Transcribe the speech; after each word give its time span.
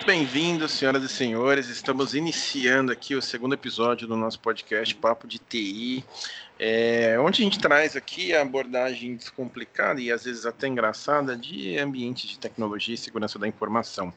Muito 0.00 0.06
bem-vindos, 0.06 0.72
senhoras 0.72 1.02
e 1.04 1.08
senhores. 1.10 1.68
Estamos 1.68 2.14
iniciando 2.14 2.90
aqui 2.90 3.14
o 3.14 3.20
segundo 3.20 3.52
episódio 3.52 4.08
do 4.08 4.16
nosso 4.16 4.40
podcast 4.40 4.94
Papo 4.94 5.28
de 5.28 5.38
TI, 5.38 6.02
é, 6.62 7.18
onde 7.18 7.40
a 7.40 7.44
gente 7.44 7.58
traz 7.58 7.96
aqui 7.96 8.34
a 8.34 8.42
abordagem 8.42 9.16
descomplicada 9.16 9.98
e 9.98 10.12
às 10.12 10.24
vezes 10.24 10.44
até 10.44 10.68
engraçada 10.68 11.34
de 11.34 11.78
ambiente 11.78 12.28
de 12.28 12.38
tecnologia 12.38 12.94
e 12.94 12.98
segurança 12.98 13.38
da 13.38 13.48
informação. 13.48 14.12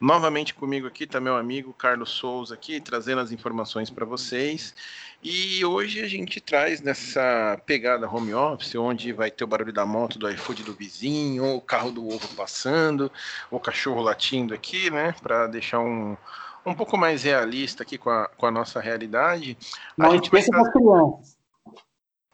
Novamente 0.00 0.54
comigo 0.54 0.86
aqui 0.86 1.04
está 1.04 1.20
meu 1.20 1.36
amigo 1.36 1.74
Carlos 1.74 2.08
Souza 2.08 2.54
aqui, 2.54 2.80
trazendo 2.80 3.20
as 3.20 3.30
informações 3.30 3.90
para 3.90 4.06
vocês. 4.06 4.74
E 5.22 5.62
hoje 5.66 6.00
a 6.00 6.08
gente 6.08 6.40
traz 6.40 6.80
nessa 6.80 7.60
pegada 7.66 8.08
home 8.08 8.32
office, 8.32 8.74
onde 8.76 9.12
vai 9.12 9.30
ter 9.30 9.44
o 9.44 9.46
barulho 9.46 9.72
da 9.72 9.84
moto, 9.84 10.18
do 10.18 10.30
iFood 10.30 10.62
do 10.62 10.72
vizinho, 10.72 11.56
o 11.56 11.60
carro 11.60 11.90
do 11.90 12.08
ovo 12.08 12.28
passando, 12.34 13.12
o 13.50 13.60
cachorro 13.60 14.00
latindo 14.00 14.54
aqui, 14.54 14.90
né? 14.90 15.14
Para 15.20 15.46
deixar 15.46 15.80
um, 15.80 16.16
um 16.64 16.74
pouco 16.74 16.96
mais 16.96 17.22
realista 17.22 17.82
aqui 17.82 17.98
com 17.98 18.08
a, 18.08 18.28
com 18.28 18.46
a 18.46 18.50
nossa 18.50 18.80
realidade. 18.80 19.58
Não 19.94 20.14
esqueça 20.14 20.50
das 20.50 20.72
crianças. 20.72 21.35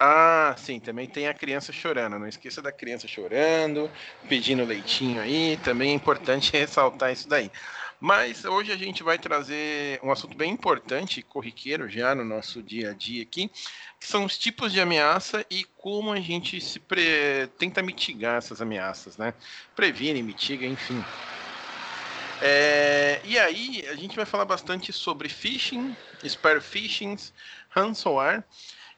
Ah, 0.04 0.56
sim, 0.58 0.80
também 0.80 1.06
tem 1.06 1.28
a 1.28 1.34
criança 1.34 1.72
chorando. 1.72 2.18
Não 2.18 2.26
esqueça 2.26 2.60
da 2.60 2.72
criança 2.72 3.06
chorando, 3.06 3.88
pedindo 4.28 4.64
leitinho 4.64 5.20
aí. 5.22 5.56
Também 5.62 5.92
é 5.92 5.94
importante 5.94 6.50
ressaltar 6.58 7.12
isso 7.12 7.28
daí. 7.28 7.48
Mas 8.00 8.44
hoje 8.44 8.72
a 8.72 8.76
gente 8.76 9.04
vai 9.04 9.16
trazer 9.16 10.00
um 10.02 10.10
assunto 10.10 10.36
bem 10.36 10.50
importante, 10.50 11.22
corriqueiro 11.22 11.88
já 11.88 12.16
no 12.16 12.24
nosso 12.24 12.60
dia 12.60 12.90
a 12.90 12.92
dia 12.92 13.22
aqui, 13.22 13.48
que 14.00 14.08
são 14.08 14.24
os 14.24 14.36
tipos 14.36 14.72
de 14.72 14.80
ameaça 14.80 15.46
e 15.48 15.62
como 15.76 16.12
a 16.12 16.18
gente 16.18 16.60
se 16.60 16.80
pre... 16.80 17.46
tenta 17.56 17.80
mitigar 17.80 18.38
essas 18.38 18.60
ameaças, 18.60 19.16
né? 19.16 19.32
Previne, 19.76 20.20
mitiga, 20.20 20.66
enfim. 20.66 21.00
É... 22.40 23.20
E 23.24 23.38
aí 23.38 23.86
a 23.88 23.94
gente 23.94 24.16
vai 24.16 24.26
falar 24.26 24.46
bastante 24.46 24.92
sobre 24.92 25.28
phishing, 25.28 25.96
spear 26.26 26.60
phishing, 26.60 27.16
ransomware. 27.70 28.42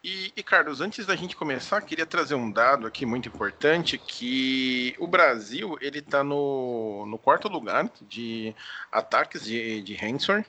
E, 0.04 0.30
e, 0.36 0.42
Carlos, 0.42 0.82
antes 0.82 1.06
da 1.06 1.16
gente 1.16 1.34
começar, 1.34 1.80
queria 1.80 2.04
trazer 2.04 2.34
um 2.34 2.50
dado 2.50 2.86
aqui 2.86 3.06
muito 3.06 3.26
importante, 3.26 3.96
que 3.96 4.94
o 4.98 5.06
Brasil 5.06 5.78
ele 5.80 6.00
está 6.00 6.22
no, 6.22 7.06
no 7.06 7.16
quarto 7.16 7.48
lugar 7.48 7.90
de 8.02 8.54
ataques 8.92 9.46
de, 9.46 9.80
de 9.80 9.94
ransomware 9.94 10.44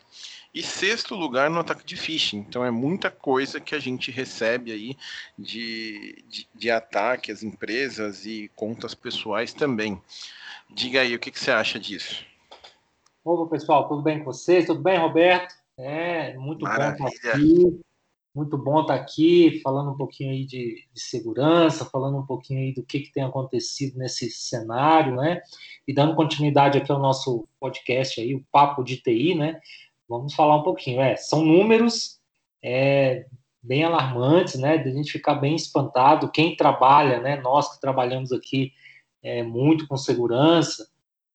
e 0.54 0.62
sexto 0.62 1.16
lugar 1.16 1.50
no 1.50 1.62
ataque 1.62 1.86
de 1.86 1.96
phishing. 1.96 2.40
Então 2.40 2.66
é 2.66 2.70
muita 2.70 3.10
coisa 3.10 3.62
que 3.62 3.74
a 3.74 3.80
gente 3.80 4.12
recebe 4.12 4.74
aí 4.74 4.98
de, 5.40 6.22
de, 6.28 6.48
de 6.54 6.70
ataque 6.70 7.32
às 7.32 7.42
empresas 7.42 8.26
e 8.26 8.52
contas 8.58 8.94
pessoais 8.94 9.54
também. 9.54 10.02
Diga 10.70 11.00
aí, 11.00 11.16
o 11.16 11.20
que, 11.20 11.32
que 11.32 11.40
você 11.40 11.52
acha 11.52 11.80
disso? 11.80 12.26
Opa, 13.24 13.50
pessoal, 13.50 13.88
tudo 13.88 14.02
bem 14.02 14.20
com 14.20 14.26
vocês? 14.26 14.66
Tudo 14.66 14.82
bem, 14.82 15.00
Roberto? 15.00 15.56
É, 15.78 16.34
muito 16.34 16.64
Maravilha. 16.64 16.98
bom 16.98 17.08
estar 17.08 17.30
aqui. 17.30 17.85
Muito 18.36 18.58
bom 18.58 18.82
estar 18.82 18.96
aqui 18.96 19.62
falando 19.64 19.92
um 19.92 19.96
pouquinho 19.96 20.32
aí 20.32 20.46
de, 20.46 20.86
de 20.94 21.00
segurança, 21.00 21.86
falando 21.86 22.18
um 22.18 22.26
pouquinho 22.26 22.60
aí 22.60 22.74
do 22.74 22.84
que, 22.84 23.00
que, 23.00 23.14
tem 23.14 23.24
acontecido 23.24 23.98
nesse 23.98 24.30
cenário, 24.30 25.16
né? 25.16 25.42
E 25.88 25.94
dando 25.94 26.16
continuidade 26.16 26.78
aqui 26.78 26.92
ao 26.92 27.00
nosso 27.00 27.48
podcast 27.58 28.20
aí, 28.20 28.36
o 28.36 28.46
Papo 28.52 28.84
de 28.84 28.98
TI, 28.98 29.36
né? 29.36 29.62
Vamos 30.06 30.34
falar 30.34 30.58
um 30.58 30.64
pouquinho. 30.64 31.00
É, 31.00 31.16
são 31.16 31.46
números 31.46 32.20
é, 32.62 33.26
bem 33.64 33.86
alarmantes, 33.86 34.56
né? 34.56 34.78
De 34.78 34.90
a 34.90 34.92
gente 34.92 35.14
ficar 35.14 35.36
bem 35.36 35.56
espantado. 35.56 36.30
Quem 36.30 36.58
trabalha, 36.58 37.22
né? 37.22 37.38
Nós 37.38 37.74
que 37.74 37.80
trabalhamos 37.80 38.34
aqui 38.34 38.74
é, 39.24 39.44
muito 39.44 39.88
com 39.88 39.96
segurança, 39.96 40.90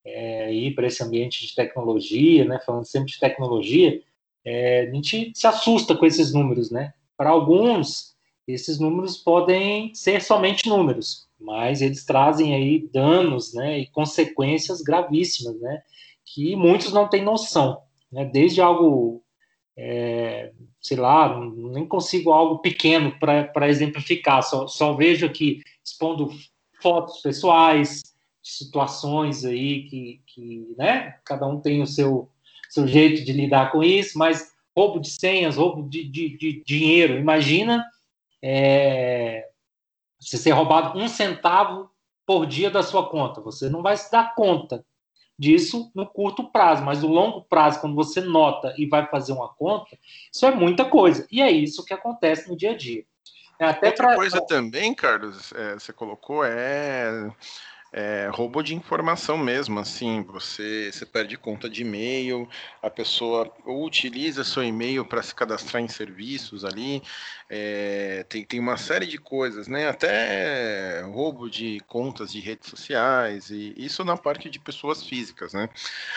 é, 0.05 0.53
ir 0.53 0.75
para 0.75 0.87
esse 0.87 1.03
ambiente 1.03 1.47
de 1.47 1.55
tecnologia, 1.55 2.45
né? 2.45 2.61
Falando 2.61 2.85
sempre 2.85 3.11
de 3.11 3.19
tecnologia, 3.19 4.03
é, 4.45 4.83
a 4.83 4.95
gente 4.95 5.33
se 5.35 5.47
assusta 5.47 5.97
com 5.97 6.05
esses 6.07 6.33
números, 6.33 6.71
né? 6.71 6.93
Para 7.21 7.29
alguns, 7.29 8.15
esses 8.49 8.79
números 8.79 9.19
podem 9.19 9.95
ser 9.95 10.23
somente 10.23 10.67
números, 10.67 11.29
mas 11.39 11.83
eles 11.83 12.03
trazem 12.03 12.55
aí 12.55 12.89
danos, 12.91 13.53
né, 13.53 13.79
e 13.79 13.87
consequências 13.89 14.81
gravíssimas, 14.81 15.61
né, 15.61 15.83
que 16.25 16.57
muitos 16.57 16.95
não 16.95 17.11
têm 17.11 17.23
noção, 17.23 17.83
né? 18.11 18.25
Desde 18.25 18.63
algo, 18.63 19.23
é, 19.77 20.51
sei 20.81 20.97
lá, 20.97 21.39
nem 21.39 21.87
consigo 21.87 22.33
algo 22.33 22.61
pequeno 22.61 23.15
para 23.19 23.69
exemplificar, 23.69 24.43
só, 24.43 24.67
só 24.67 24.95
vejo 24.95 25.27
aqui 25.27 25.61
expondo 25.85 26.31
fotos 26.81 27.21
pessoais, 27.21 28.01
situações 28.43 29.45
aí 29.45 29.83
que, 29.83 30.23
que, 30.27 30.75
né, 30.79 31.19
cada 31.27 31.47
um 31.47 31.61
tem 31.61 31.83
o 31.83 31.87
seu 31.87 32.31
seu 32.71 32.87
jeito 32.87 33.25
de 33.25 33.33
lidar 33.33 33.73
com 33.73 33.83
isso, 33.83 34.17
mas 34.17 34.53
roubo 34.77 35.01
de 35.01 35.11
senhas, 35.11 35.57
roubo 35.57 35.89
de, 35.89 36.05
de, 36.05 36.37
de 36.37 36.63
dinheiro. 36.65 37.19
Imagina 37.19 37.85
é, 38.43 39.49
você 40.19 40.37
ser 40.37 40.51
roubado 40.51 40.99
um 40.99 41.09
centavo 41.09 41.91
por 42.27 42.47
dia 42.47 42.71
da 42.71 42.83
sua 42.83 43.09
conta. 43.09 43.41
Você 43.41 43.69
não 43.69 43.83
vai 43.83 43.97
se 43.97 44.11
dar 44.11 44.35
conta 44.35 44.85
disso 45.39 45.91
no 45.95 46.07
curto 46.07 46.51
prazo, 46.51 46.85
mas 46.85 47.03
no 47.03 47.09
longo 47.09 47.43
prazo, 47.43 47.81
quando 47.81 47.95
você 47.95 48.21
nota 48.21 48.75
e 48.77 48.87
vai 48.87 49.07
fazer 49.07 49.33
uma 49.33 49.49
conta, 49.49 49.99
isso 50.33 50.45
é 50.45 50.51
muita 50.51 50.85
coisa. 50.85 51.27
E 51.31 51.41
é 51.41 51.51
isso 51.51 51.85
que 51.85 51.95
acontece 51.95 52.49
no 52.49 52.57
dia 52.57 52.73
a 52.73 52.77
dia. 52.77 53.05
É 53.59 53.67
até 53.67 53.89
Outra 53.89 54.07
pra... 54.09 54.17
coisa 54.17 54.41
também, 54.47 54.95
Carlos, 54.95 55.53
é, 55.55 55.75
você 55.75 55.93
colocou 55.93 56.45
é 56.45 57.31
é, 57.93 58.29
roubo 58.33 58.63
de 58.63 58.75
informação 58.75 59.37
mesmo, 59.37 59.81
assim, 59.81 60.23
você, 60.23 60.91
você 60.93 61.05
perde 61.05 61.37
conta 61.37 61.69
de 61.69 61.83
e-mail, 61.83 62.49
a 62.81 62.89
pessoa 62.89 63.53
utiliza 63.67 64.45
seu 64.45 64.63
e-mail 64.63 65.05
para 65.05 65.23
se 65.23 65.35
cadastrar 65.35 65.83
em 65.83 65.89
serviços 65.89 66.65
ali, 66.65 67.03
é, 67.49 68.25
tem, 68.29 68.45
tem 68.45 68.61
uma 68.61 68.77
série 68.77 69.07
de 69.07 69.19
coisas, 69.19 69.67
né? 69.67 69.89
Até 69.89 71.03
roubo 71.03 71.51
de 71.51 71.81
contas 71.89 72.31
de 72.31 72.39
redes 72.39 72.71
sociais, 72.71 73.51
e 73.51 73.75
isso 73.77 74.05
na 74.05 74.17
parte 74.17 74.49
de 74.49 74.61
pessoas 74.61 75.03
físicas, 75.03 75.53
né? 75.53 75.69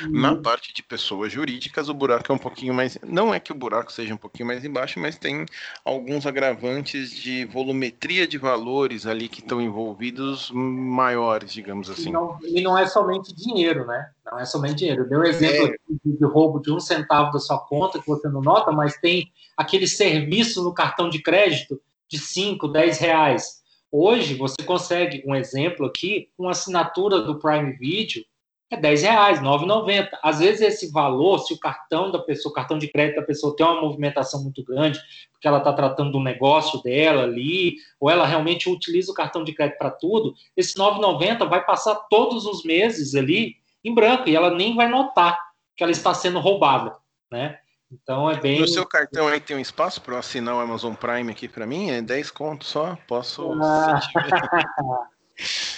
Uhum. 0.02 0.12
Na 0.12 0.36
parte 0.36 0.72
de 0.72 0.84
pessoas 0.84 1.34
jurídicas, 1.34 1.90
o 1.90 1.94
buraco 1.94 2.32
é 2.32 2.36
um 2.36 2.38
pouquinho 2.40 2.74
mais. 2.74 3.00
Não 3.02 3.34
é 3.34 3.40
que 3.40 3.52
o 3.52 3.56
buraco 3.56 3.92
seja 3.92 4.14
um 4.14 4.18
pouquinho 4.18 4.46
mais 4.46 4.64
embaixo, 4.64 5.00
mas 5.00 5.18
tem 5.18 5.44
alguns 5.84 6.28
agravantes 6.28 7.12
de 7.12 7.46
volumetria 7.46 8.28
de 8.28 8.38
valores 8.38 9.08
ali 9.08 9.28
que 9.28 9.40
estão 9.40 9.60
envolvidos 9.60 10.52
maiores, 10.52 11.52
digamos 11.64 11.90
assim. 11.90 12.10
E 12.10 12.12
não, 12.12 12.38
e 12.44 12.62
não 12.62 12.78
é 12.78 12.86
somente 12.86 13.34
dinheiro, 13.34 13.88
né? 13.88 14.10
Não 14.26 14.40
é 14.40 14.46
somente 14.46 14.76
dinheiro. 14.76 15.08
Deu 15.08 15.22
um 15.22 15.24
exemplo 15.24 15.68
é. 15.68 15.78
de, 16.06 16.26
roubo 16.26 16.60
de 16.60 16.72
um 16.72 16.80
centavo 16.80 17.32
da 17.32 17.40
sua 17.40 17.58
conta 17.58 18.00
que 18.00 18.08
você 18.08 18.28
não 18.28 18.42
nota, 18.42 18.72
mas 18.72 18.98
tem 18.98 19.32
aquele 19.58 19.88
serviço 19.88 20.64
no 20.64 20.74
cartão 20.74 21.10
de 21.10 21.22
crédito 21.22 21.82
de 22.10 22.20
5, 22.20 22.68
10 22.68 23.00
reais. 23.00 23.64
Hoje, 23.92 24.36
você 24.36 24.62
consegue, 24.64 25.24
um 25.26 25.36
exemplo 25.36 25.86
aqui, 25.86 26.30
uma 26.38 26.52
assinatura 26.52 27.22
do 27.22 27.40
Prime 27.40 27.72
Video 27.74 28.24
é 28.74 28.78
10 28.78 29.04
reais, 29.04 29.40
9,90. 29.40 30.10
Às 30.22 30.40
vezes 30.40 30.62
esse 30.62 30.92
valor, 30.92 31.40
se 31.40 31.54
o 31.54 31.60
cartão 31.60 32.12
da 32.12 32.20
pessoa, 32.20 32.52
o 32.52 32.56
cartão 32.56 32.78
de 32.78 32.88
crédito 32.88 33.18
da 33.18 33.26
pessoa 33.26 33.56
tem 33.56 33.66
uma 33.66 33.82
movimentação 33.82 34.42
muito 34.42 34.64
grande, 34.64 35.00
porque 35.32 35.48
ela 35.48 35.60
está 35.60 35.72
tratando 35.74 36.12
do 36.12 36.20
negócio 36.20 36.82
dela 36.82 37.24
ali, 37.24 37.76
ou 38.00 38.10
ela 38.10 38.26
realmente 38.26 38.70
utiliza 38.70 39.12
o 39.12 39.16
cartão 39.16 39.44
de 39.44 39.54
crédito 39.54 39.78
para 39.78 39.92
tudo, 39.92 40.34
esse 40.58 40.78
9,90 40.78 41.48
vai 41.48 41.64
passar 41.64 41.96
todos 42.10 42.46
os 42.46 42.64
meses 42.64 43.16
ali 43.16 43.56
em 43.84 43.94
branco 43.94 44.30
e 44.30 44.36
ela 44.36 44.50
nem 44.50 44.76
vai 44.76 44.88
notar 44.88 45.38
que 45.76 45.84
ela 45.84 45.92
está 45.92 46.14
sendo 46.14 46.40
roubada, 46.40 46.96
né? 47.32 47.60
Então 47.92 48.30
é 48.30 48.40
bem. 48.40 48.60
No 48.60 48.68
seu 48.68 48.86
cartão 48.88 49.28
aí 49.28 49.40
tem 49.40 49.56
um 49.56 49.60
espaço 49.60 50.02
para 50.02 50.18
assinar 50.18 50.56
o 50.56 50.60
Amazon 50.60 50.96
Prime 50.96 51.32
aqui 51.32 51.48
para 51.48 51.68
mim? 51.68 51.92
É 51.92 52.02
10 52.02 52.32
contos 52.32 52.70
só? 52.70 52.98
Posso. 53.08 53.52
Ah. 53.62 54.00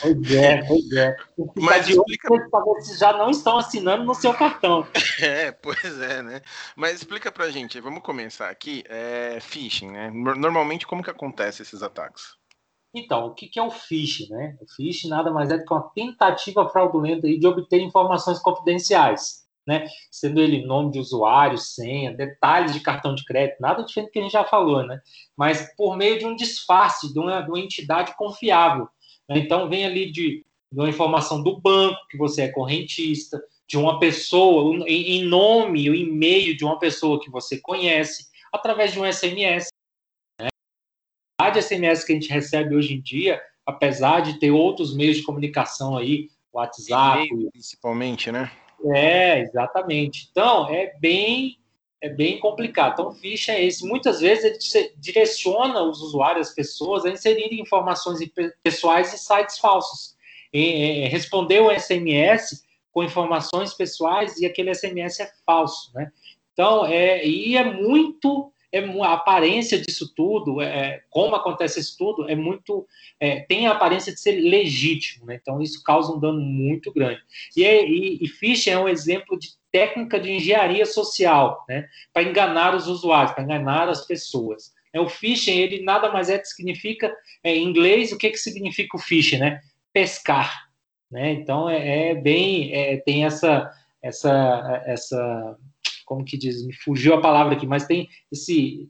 pois 0.02 0.32
é, 0.32 0.64
pois 0.68 0.92
é. 0.92 1.16
Mas 1.56 1.88
explica. 1.88 2.30
Se 2.82 2.98
já 2.98 3.14
não 3.14 3.30
estão 3.30 3.58
assinando 3.58 4.04
no 4.04 4.16
seu 4.16 4.34
cartão. 4.34 4.86
É, 5.22 5.52
pois 5.52 6.02
é, 6.02 6.22
né? 6.22 6.42
Mas 6.76 6.96
explica 6.96 7.32
pra 7.32 7.50
gente, 7.50 7.80
vamos 7.80 8.04
começar 8.04 8.50
aqui. 8.50 8.84
É, 8.88 9.40
phishing, 9.40 9.90
né? 9.90 10.12
Normalmente, 10.12 10.86
como 10.86 11.02
que 11.02 11.10
acontece 11.10 11.62
esses 11.62 11.82
ataques? 11.82 12.36
Então, 12.94 13.28
o 13.28 13.34
que 13.34 13.58
é 13.58 13.64
o 13.64 13.72
phishing, 13.72 14.30
né? 14.30 14.58
O 14.62 14.66
phishing 14.76 15.08
nada 15.08 15.32
mais 15.32 15.50
é 15.52 15.58
do 15.58 15.66
que 15.66 15.74
uma 15.74 15.90
tentativa 15.96 16.68
fraudulenta 16.70 17.28
de 17.28 17.48
obter 17.48 17.80
informações 17.80 18.40
confidenciais 18.40 19.46
né? 19.68 19.88
Sendo 20.12 20.40
ele 20.40 20.66
nome 20.66 20.92
de 20.92 21.00
usuário, 21.00 21.58
senha, 21.58 22.14
detalhes 22.14 22.74
de 22.74 22.80
cartão 22.80 23.16
de 23.16 23.26
crédito, 23.26 23.60
nada 23.60 23.84
diferente 23.84 24.10
do 24.10 24.12
que 24.12 24.20
a 24.20 24.22
gente 24.22 24.32
já 24.32 24.44
falou, 24.44 24.86
né? 24.86 25.02
Mas 25.36 25.74
por 25.76 25.98
meio 25.98 26.20
de 26.20 26.26
um 26.26 26.36
disfarce, 26.36 27.12
de 27.12 27.20
uma, 27.20 27.42
de 27.42 27.50
uma 27.50 27.60
entidade 27.60 28.16
confiável. 28.16 28.88
Né? 29.30 29.40
Então, 29.40 29.70
vem 29.70 29.86
ali 29.86 30.12
de, 30.12 30.46
de, 30.72 30.80
uma 30.80 30.90
informação 30.90 31.42
do 31.42 31.60
banco, 31.60 32.00
que 32.10 32.18
você 32.18 32.44
é 32.44 32.52
correntista, 32.52 33.42
de 33.68 33.78
uma 33.78 34.00
pessoa, 34.00 34.76
em, 34.88 35.18
em 35.18 35.24
nome, 35.24 35.90
o 35.90 35.96
e-mail 35.96 36.56
de 36.56 36.64
uma 36.64 36.78
pessoa 36.78 37.20
que 37.20 37.30
você 37.30 37.60
conhece, 37.60 38.28
através 38.54 38.94
de 38.94 39.00
um 39.00 39.12
SMS. 39.12 39.70
Né? 40.40 40.48
A 41.40 41.50
de 41.50 41.62
SMS 41.62 42.04
que 42.04 42.14
a 42.14 42.16
gente 42.16 42.30
recebe 42.30 42.76
hoje 42.76 42.94
em 42.94 43.02
dia 43.02 43.42
apesar 43.66 44.22
de 44.22 44.40
ter 44.40 44.52
outros 44.52 44.96
meios 44.96 45.18
de 45.18 45.24
comunicação 45.24 45.98
aí, 45.98 46.30
WhatsApp. 46.54 47.28
principalmente, 47.52 48.32
né? 48.32 48.52
É, 48.94 49.40
exatamente. 49.40 50.28
Então, 50.30 50.70
é 50.70 50.94
bem 51.00 51.58
é 52.06 52.10
bem 52.10 52.40
complicado. 52.40 52.94
Então, 52.94 53.12
phishing 53.12 53.52
é 53.52 53.66
esse. 53.66 53.84
Muitas 53.84 54.20
vezes 54.20 54.76
ele 54.76 54.94
direciona 54.98 55.82
os 55.82 56.02
usuários, 56.02 56.50
as 56.50 56.54
pessoas, 56.54 57.04
a 57.04 57.10
inserirem 57.10 57.60
informações 57.60 58.20
pessoais 58.62 59.12
em 59.12 59.18
sites 59.18 59.58
falsos. 59.58 60.16
E, 60.54 61.08
responder 61.08 61.62
um 61.62 61.72
SMS 61.72 62.64
com 62.92 63.04
informações 63.04 63.74
pessoais 63.74 64.38
e 64.38 64.46
aquele 64.46 64.74
SMS 64.74 65.20
é 65.20 65.32
falso, 65.46 65.92
né? 65.96 66.12
Então, 66.54 66.86
é, 66.86 67.26
e 67.26 67.58
é 67.58 67.64
muito 67.64 68.54
é, 68.72 68.80
a 69.02 69.14
aparência 69.14 69.80
disso 69.80 70.14
tudo, 70.16 70.62
é, 70.62 71.02
como 71.10 71.36
acontece 71.36 71.80
isso 71.80 71.98
tudo, 71.98 72.30
é 72.30 72.36
muito. 72.36 72.86
É, 73.20 73.42
tem 73.42 73.68
a 73.68 73.72
aparência 73.72 74.14
de 74.14 74.20
ser 74.20 74.34
legítimo, 74.34 75.26
né? 75.26 75.40
Então 75.42 75.62
isso 75.62 75.82
causa 75.84 76.14
um 76.14 76.20
dano 76.20 76.40
muito 76.40 76.94
grande. 76.94 77.22
E, 77.58 77.64
é, 77.64 77.84
e, 77.88 78.20
e 78.22 78.28
phishing 78.28 78.70
é 78.70 78.80
um 78.80 78.88
exemplo 78.88 79.40
de 79.40 79.50
técnica 79.76 80.18
de 80.18 80.32
engenharia 80.32 80.86
social, 80.86 81.66
né? 81.68 81.86
Para 82.14 82.24
enganar 82.24 82.74
os 82.74 82.88
usuários, 82.88 83.34
para 83.34 83.44
enganar 83.44 83.90
as 83.90 84.06
pessoas. 84.08 84.74
É, 84.94 85.02
o 85.02 85.10
phishing, 85.10 85.60
ele 85.60 85.84
nada 85.84 86.10
mais 86.14 86.30
é 86.30 86.40
que 86.40 86.48
significa, 86.48 87.14
é, 87.44 87.54
em 87.54 87.68
inglês, 87.68 88.14
o 88.14 88.18
que, 88.18 88.30
que 88.30 88.38
significa 88.38 88.96
o 88.96 89.00
phishing, 89.00 89.40
né? 89.40 89.60
Pescar. 89.92 90.70
Né? 91.12 91.34
Então 91.34 91.70
é, 91.70 92.12
é 92.12 92.16
bem. 92.16 92.74
É, 92.74 92.96
tem 92.98 93.26
essa. 93.26 93.70
essa, 94.02 94.82
essa 94.86 95.58
como 96.06 96.24
que 96.24 96.38
diz, 96.38 96.66
me 96.66 96.72
fugiu 96.74 97.16
a 97.16 97.22
palavra 97.22 97.56
aqui, 97.56 97.68
mas 97.68 97.86
tem 97.86 98.08
esse 98.32 98.88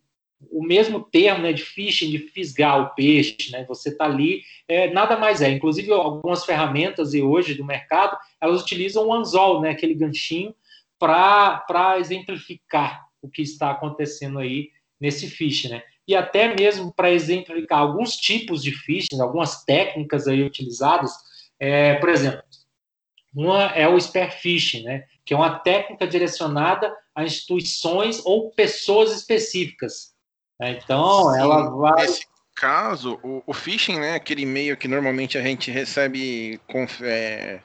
o 0.52 0.62
mesmo 0.62 1.00
termo 1.00 1.42
né, 1.42 1.54
de 1.54 1.64
fishing, 1.64 2.12
de 2.12 2.20
fisgar 2.20 2.80
o 2.80 2.94
peixe, 2.94 3.52
né? 3.52 3.66
Você 3.68 3.90
está 3.90 4.06
ali, 4.06 4.44
é, 4.68 4.92
nada 4.92 5.18
mais 5.18 5.42
é. 5.42 5.50
Inclusive, 5.50 5.92
algumas 5.92 6.46
ferramentas 6.46 7.16
e 7.16 7.22
hoje 7.24 7.56
do 7.56 7.66
mercado, 7.66 8.16
elas 8.40 8.62
utilizam 8.62 9.08
o 9.08 9.14
anzol, 9.14 9.62
né, 9.62 9.72
aquele 9.72 9.96
ganchinho, 9.96 10.54
para 11.06 12.00
exemplificar 12.00 13.06
o 13.22 13.30
que 13.30 13.42
está 13.42 13.72
acontecendo 13.72 14.40
aí 14.40 14.70
nesse 15.00 15.30
phishing, 15.30 15.70
né? 15.70 15.84
E 16.08 16.16
até 16.16 16.54
mesmo 16.54 16.94
para 16.94 17.12
exemplificar 17.12 17.80
alguns 17.80 18.16
tipos 18.16 18.62
de 18.62 18.72
phishing, 18.72 19.20
algumas 19.20 19.64
técnicas 19.64 20.28
aí 20.28 20.44
utilizadas, 20.44 21.12
é, 21.60 21.96
por 21.96 22.10
exemplo, 22.10 22.44
uma 23.34 23.64
é 23.72 23.88
o 23.88 24.00
spear 24.00 24.32
phishing, 24.32 24.84
né? 24.84 25.06
Que 25.26 25.34
é 25.34 25.38
uma 25.38 25.60
técnica 25.60 26.08
direcionada 26.08 26.96
a 27.14 27.24
instituições 27.24 28.24
ou 28.26 28.52
pessoas 28.52 29.12
específicas. 29.16 30.14
Então, 30.62 31.32
Sim, 31.34 31.40
ela 31.40 31.70
vai. 31.70 32.06
Nesse 32.06 32.26
caso, 32.56 33.20
o, 33.22 33.44
o 33.46 33.54
phishing, 33.54 34.00
né, 34.00 34.16
aquele 34.16 34.44
e-mail 34.44 34.78
que 34.78 34.88
normalmente 34.88 35.38
a 35.38 35.42
gente 35.42 35.70
recebe 35.70 36.60
com. 36.68 36.88
É, 37.02 37.60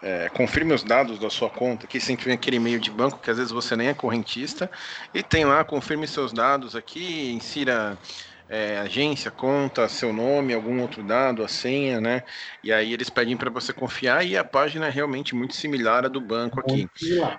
é, 0.00 0.28
confirme 0.28 0.72
os 0.72 0.84
dados 0.84 1.18
da 1.18 1.28
sua 1.28 1.50
conta, 1.50 1.86
que 1.86 1.98
sempre 1.98 2.26
vem 2.26 2.34
aquele 2.34 2.56
e-mail 2.56 2.78
de 2.78 2.88
banco 2.88 3.18
que 3.18 3.30
às 3.30 3.36
vezes 3.36 3.50
você 3.50 3.74
nem 3.74 3.88
é 3.88 3.94
correntista, 3.94 4.70
e 5.12 5.24
tem 5.24 5.44
lá, 5.44 5.64
confirme 5.64 6.06
seus 6.06 6.32
dados 6.32 6.76
aqui, 6.76 7.32
insira 7.32 7.98
é, 8.48 8.78
agência, 8.78 9.30
conta, 9.30 9.88
seu 9.88 10.12
nome, 10.12 10.54
algum 10.54 10.80
outro 10.80 11.02
dado, 11.02 11.44
a 11.44 11.48
senha, 11.48 12.00
né? 12.00 12.22
E 12.64 12.72
aí 12.72 12.92
eles 12.92 13.10
pedem 13.10 13.36
para 13.36 13.50
você 13.50 13.72
confiar 13.72 14.26
e 14.26 14.36
a 14.36 14.44
página 14.44 14.86
é 14.86 14.90
realmente 14.90 15.34
muito 15.34 15.54
similar 15.54 16.04
à 16.04 16.08
do 16.08 16.20
banco 16.20 16.60
aqui. 16.60 16.88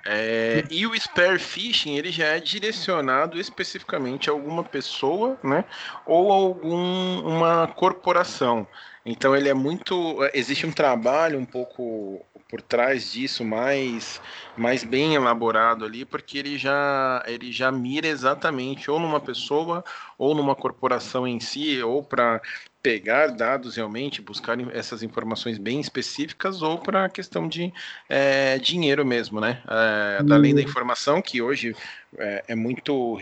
É, 0.06 0.64
e 0.70 0.86
o 0.86 0.96
spare 0.96 1.40
phishing 1.40 1.98
ele 1.98 2.12
já 2.12 2.26
é 2.26 2.40
direcionado 2.40 3.40
especificamente 3.40 4.30
a 4.30 4.34
alguma 4.34 4.64
pessoa, 4.64 5.38
né? 5.44 5.66
Ou 6.06 6.32
algum 6.32 7.20
uma 7.22 7.68
corporação. 7.68 8.68
Então 9.06 9.36
ele 9.36 9.50
é 9.50 9.54
muito. 9.54 10.20
Existe 10.34 10.66
um 10.66 10.72
trabalho 10.72 11.40
um 11.40 11.46
pouco 11.46 12.24
por 12.50 12.62
trás 12.64 13.12
disso 13.12 13.46
mais, 13.46 14.20
mais 14.58 14.84
bem 14.84 15.14
elaborado 15.14 15.86
ali, 15.86 16.04
porque 16.04 16.40
ele 16.40 16.58
já, 16.58 17.24
ele 17.28 17.52
já 17.52 17.72
mira 17.72 18.08
exatamente 18.08 18.90
ou 18.90 19.00
numa 19.00 19.20
pessoa 19.20 19.84
ou 20.18 20.34
numa 20.34 20.56
corporação 20.56 21.28
em 21.28 21.40
si, 21.40 21.82
ou 21.84 22.04
para 22.04 22.42
pegar 22.82 23.28
dados 23.28 23.76
realmente, 23.76 24.22
buscar 24.22 24.58
essas 24.74 25.04
informações 25.04 25.58
bem 25.58 25.80
específicas, 25.80 26.62
ou 26.62 26.80
para 26.80 27.06
a 27.06 27.10
questão 27.10 27.48
de 27.48 27.72
é, 28.08 28.58
dinheiro 28.58 29.06
mesmo, 29.06 29.40
né? 29.40 29.62
É, 29.70 30.34
além 30.34 30.56
da 30.56 30.62
informação, 30.62 31.22
que 31.22 31.42
hoje 31.42 31.76
é, 32.18 32.46
é 32.48 32.56
muito 32.56 33.20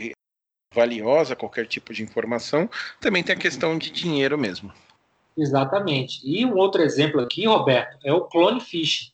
valiosa 0.74 1.36
qualquer 1.36 1.66
tipo 1.66 1.94
de 1.94 2.04
informação, 2.04 2.70
também 3.02 3.24
tem 3.24 3.36
a 3.36 3.40
questão 3.40 3.78
de 3.78 3.90
dinheiro 3.90 4.38
mesmo. 4.38 4.72
Exatamente. 5.36 6.22
E 6.24 6.46
um 6.46 6.56
outro 6.56 6.82
exemplo 6.82 7.20
aqui, 7.22 7.46
Roberto, 7.46 7.98
é 8.04 8.14
o 8.14 8.22
clone 8.22 8.60
phishing. 8.60 9.12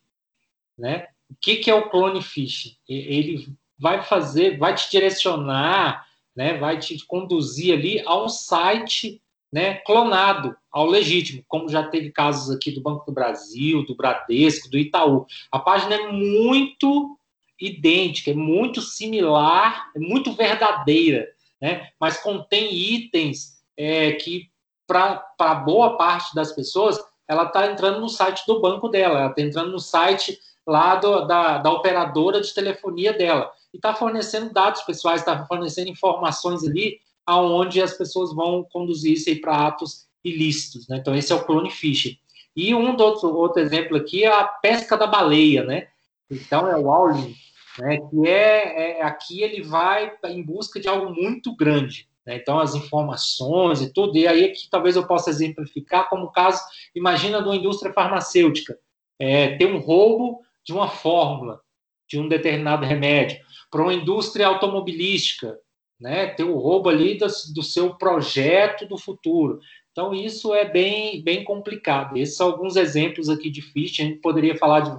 Né? 0.77 1.07
O 1.29 1.35
que, 1.39 1.57
que 1.57 1.69
é 1.69 1.75
o 1.75 1.89
clone 1.89 2.21
phishing? 2.21 2.75
Ele 2.87 3.47
vai 3.77 4.03
fazer, 4.03 4.57
vai 4.57 4.75
te 4.75 4.89
direcionar, 4.89 6.05
né, 6.35 6.57
vai 6.57 6.79
te 6.79 7.05
conduzir 7.05 7.73
ali 7.77 8.01
a 8.05 8.15
um 8.23 8.29
site 8.29 9.21
né, 9.51 9.75
clonado 9.75 10.55
ao 10.71 10.87
legítimo, 10.87 11.43
como 11.47 11.69
já 11.69 11.83
teve 11.87 12.11
casos 12.11 12.55
aqui 12.55 12.71
do 12.71 12.81
Banco 12.81 13.05
do 13.05 13.11
Brasil, 13.11 13.85
do 13.85 13.95
Bradesco, 13.95 14.69
do 14.69 14.77
Itaú. 14.77 15.27
A 15.51 15.59
página 15.59 15.95
é 15.95 16.11
muito 16.11 17.17
idêntica, 17.59 18.31
é 18.31 18.33
muito 18.33 18.81
similar, 18.81 19.91
é 19.95 19.99
muito 19.99 20.33
verdadeira, 20.33 21.27
né, 21.61 21.89
mas 21.99 22.17
contém 22.17 22.73
itens 22.73 23.61
é, 23.77 24.13
que, 24.13 24.49
para 24.87 25.55
boa 25.65 25.97
parte 25.97 26.33
das 26.33 26.51
pessoas, 26.51 26.99
ela 27.27 27.43
está 27.43 27.71
entrando 27.71 27.99
no 27.99 28.09
site 28.09 28.43
do 28.47 28.59
banco 28.59 28.89
dela, 28.89 29.19
ela 29.19 29.29
está 29.29 29.41
entrando 29.41 29.71
no 29.71 29.79
site 29.79 30.37
lá 30.65 30.95
do, 30.95 31.25
da, 31.25 31.57
da 31.57 31.71
operadora 31.71 32.41
de 32.41 32.53
telefonia 32.53 33.13
dela. 33.13 33.51
E 33.73 33.77
está 33.77 33.93
fornecendo 33.93 34.53
dados 34.53 34.81
pessoais, 34.81 35.21
está 35.21 35.45
fornecendo 35.45 35.89
informações 35.89 36.63
ali 36.63 36.99
aonde 37.25 37.81
as 37.81 37.93
pessoas 37.93 38.33
vão 38.33 38.63
conduzir 38.63 39.13
isso 39.13 39.41
para 39.41 39.67
atos 39.67 40.07
ilícitos. 40.23 40.87
Né? 40.87 40.97
Então, 40.97 41.15
esse 41.15 41.31
é 41.31 41.35
o 41.35 41.43
clone 41.43 41.71
phishing. 41.71 42.17
E 42.55 42.73
um 42.75 42.95
outro, 42.97 43.35
outro 43.35 43.61
exemplo 43.61 43.97
aqui 43.97 44.23
é 44.23 44.27
a 44.27 44.43
pesca 44.43 44.95
da 44.95 45.07
baleia, 45.07 45.63
né? 45.63 45.87
Então, 46.29 46.67
é 46.67 46.77
o 46.77 46.87
Owling, 46.87 47.35
né? 47.79 47.97
que 47.97 48.27
é, 48.27 48.99
é, 48.99 49.03
aqui 49.03 49.41
ele 49.41 49.63
vai 49.63 50.13
em 50.25 50.43
busca 50.43 50.79
de 50.79 50.87
algo 50.87 51.13
muito 51.13 51.55
grande. 51.55 52.07
Né? 52.25 52.35
Então, 52.35 52.59
as 52.59 52.75
informações 52.75 53.81
e 53.81 53.91
tudo, 53.91 54.17
e 54.17 54.27
aí 54.27 54.45
aqui 54.45 54.69
talvez 54.69 54.95
eu 54.95 55.07
possa 55.07 55.29
exemplificar 55.29 56.09
como 56.09 56.31
caso, 56.31 56.61
imagina 56.95 57.41
de 57.41 57.47
uma 57.47 57.55
indústria 57.55 57.91
farmacêutica, 57.91 58.77
é, 59.19 59.57
ter 59.57 59.65
um 59.65 59.79
roubo 59.79 60.41
de 60.65 60.73
uma 60.73 60.89
fórmula, 60.89 61.61
de 62.07 62.19
um 62.19 62.27
determinado 62.27 62.85
remédio, 62.85 63.39
para 63.69 63.81
uma 63.81 63.93
indústria 63.93 64.47
automobilística, 64.47 65.59
né? 65.99 66.27
ter 66.27 66.43
o 66.43 66.57
roubo 66.57 66.89
ali 66.89 67.17
do, 67.17 67.27
do 67.53 67.63
seu 67.63 67.95
projeto 67.95 68.87
do 68.87 68.97
futuro. 68.97 69.59
Então, 69.91 70.13
isso 70.13 70.53
é 70.53 70.65
bem, 70.65 71.23
bem 71.23 71.43
complicado. 71.43 72.17
Esses 72.17 72.35
são 72.35 72.51
alguns 72.51 72.75
exemplos 72.75 73.29
aqui 73.29 73.49
de 73.49 73.61
phishing. 73.61 74.01
A 74.01 74.05
gente 74.07 74.21
poderia 74.21 74.57
falar 74.57 74.81
de 74.81 74.97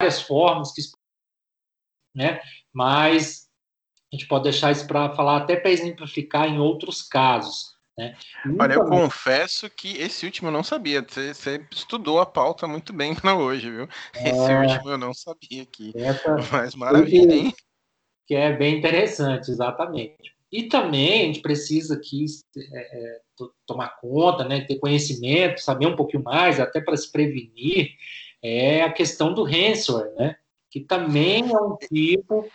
várias 0.00 0.22
formas, 0.22 0.72
que, 0.72 0.80
né? 2.14 2.40
mas 2.72 3.46
a 4.12 4.16
gente 4.16 4.26
pode 4.26 4.44
deixar 4.44 4.72
isso 4.72 4.86
para 4.86 5.14
falar 5.14 5.38
até 5.38 5.56
para 5.56 5.70
exemplificar 5.70 6.48
em 6.48 6.58
outros 6.58 7.02
casos. 7.02 7.75
Né? 7.96 8.14
Olha, 8.60 8.74
eu 8.74 8.84
confesso 8.84 9.70
que 9.70 9.96
esse 9.96 10.26
último 10.26 10.48
eu 10.48 10.52
não 10.52 10.62
sabia. 10.62 11.02
Você, 11.02 11.32
você 11.32 11.66
estudou 11.70 12.20
a 12.20 12.26
pauta 12.26 12.66
muito 12.66 12.92
bem 12.92 13.14
para 13.14 13.34
hoje, 13.36 13.70
viu? 13.70 13.88
É, 14.14 14.30
esse 14.30 14.52
último 14.52 14.90
eu 14.90 14.98
não 14.98 15.14
sabia 15.14 15.62
aqui. 15.62 15.92
Essa, 15.96 16.36
Mas 16.52 16.74
maravilha, 16.74 17.34
hein? 17.34 17.54
Que 18.26 18.34
é 18.34 18.52
bem 18.52 18.78
interessante, 18.78 19.50
exatamente. 19.50 20.36
E 20.52 20.64
também 20.64 21.22
a 21.22 21.24
gente 21.24 21.40
precisa 21.40 21.94
aqui 21.94 22.24
é, 22.56 22.98
é, 22.98 23.20
tomar 23.66 23.96
conta, 24.00 24.44
né, 24.44 24.60
ter 24.62 24.78
conhecimento, 24.78 25.60
saber 25.60 25.86
um 25.86 25.96
pouquinho 25.96 26.22
mais, 26.22 26.60
até 26.60 26.80
para 26.80 26.96
se 26.96 27.10
prevenir, 27.10 27.90
é 28.42 28.82
a 28.82 28.92
questão 28.92 29.32
do 29.32 29.42
ransomware, 29.42 30.12
né? 30.14 30.36
Que 30.70 30.80
também 30.80 31.50
é 31.52 31.58
um 31.58 31.76
tipo 31.76 32.48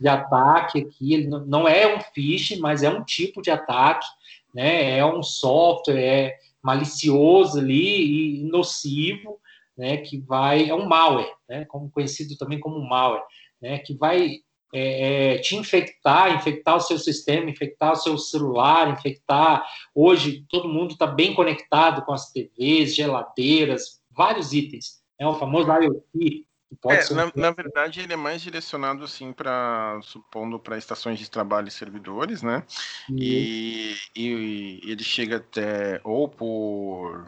de 0.00 0.08
ataque 0.08 0.80
aqui, 0.80 1.26
não 1.26 1.66
é 1.66 1.96
um 1.96 2.00
phishing, 2.00 2.60
mas 2.60 2.82
é 2.82 2.90
um 2.90 3.02
tipo 3.02 3.42
de 3.42 3.50
ataque 3.50 4.06
né? 4.54 4.98
É 4.98 5.04
um 5.04 5.22
software 5.22 6.00
é 6.00 6.36
malicioso 6.62 7.58
ali 7.58 8.40
e 8.40 8.44
nocivo, 8.44 9.40
né? 9.76 9.98
Que 9.98 10.18
vai 10.18 10.68
é 10.68 10.74
um 10.74 10.86
malware, 10.86 11.32
né? 11.48 11.64
Como 11.66 11.90
conhecido 11.90 12.36
também 12.36 12.58
como 12.58 12.80
malware, 12.80 13.24
né? 13.60 13.78
Que 13.78 13.94
vai 13.94 14.40
é, 14.74 15.34
é, 15.34 15.38
te 15.38 15.56
infectar, 15.56 16.34
infectar 16.34 16.76
o 16.76 16.80
seu 16.80 16.98
sistema, 16.98 17.48
infectar 17.48 17.92
o 17.92 17.96
seu 17.96 18.18
celular, 18.18 18.90
infectar. 18.90 19.64
Hoje 19.94 20.44
todo 20.48 20.68
mundo 20.68 20.92
está 20.92 21.06
bem 21.06 21.34
conectado 21.34 22.04
com 22.04 22.12
as 22.12 22.30
TVs, 22.30 22.94
geladeiras, 22.94 24.02
vários 24.10 24.52
itens. 24.52 24.98
É 25.18 25.26
o 25.26 25.34
famoso 25.34 25.68
IoT, 25.70 26.46
É, 26.86 27.14
na, 27.14 27.32
na, 27.34 27.50
verdade, 27.50 28.00
ele 28.00 28.12
é 28.12 28.16
mais 28.16 28.42
direcionado 28.42 29.02
assim 29.02 29.32
para, 29.32 29.98
supondo, 30.02 30.58
para 30.58 30.76
estações 30.76 31.18
de 31.18 31.30
trabalho 31.30 31.68
e 31.68 31.70
servidores, 31.70 32.42
né? 32.42 32.62
Uhum. 33.08 33.16
E, 33.18 33.96
e, 34.14 34.80
ele 34.84 35.02
chega 35.02 35.36
até 35.36 36.00
ou 36.04 36.28
por 36.28 37.26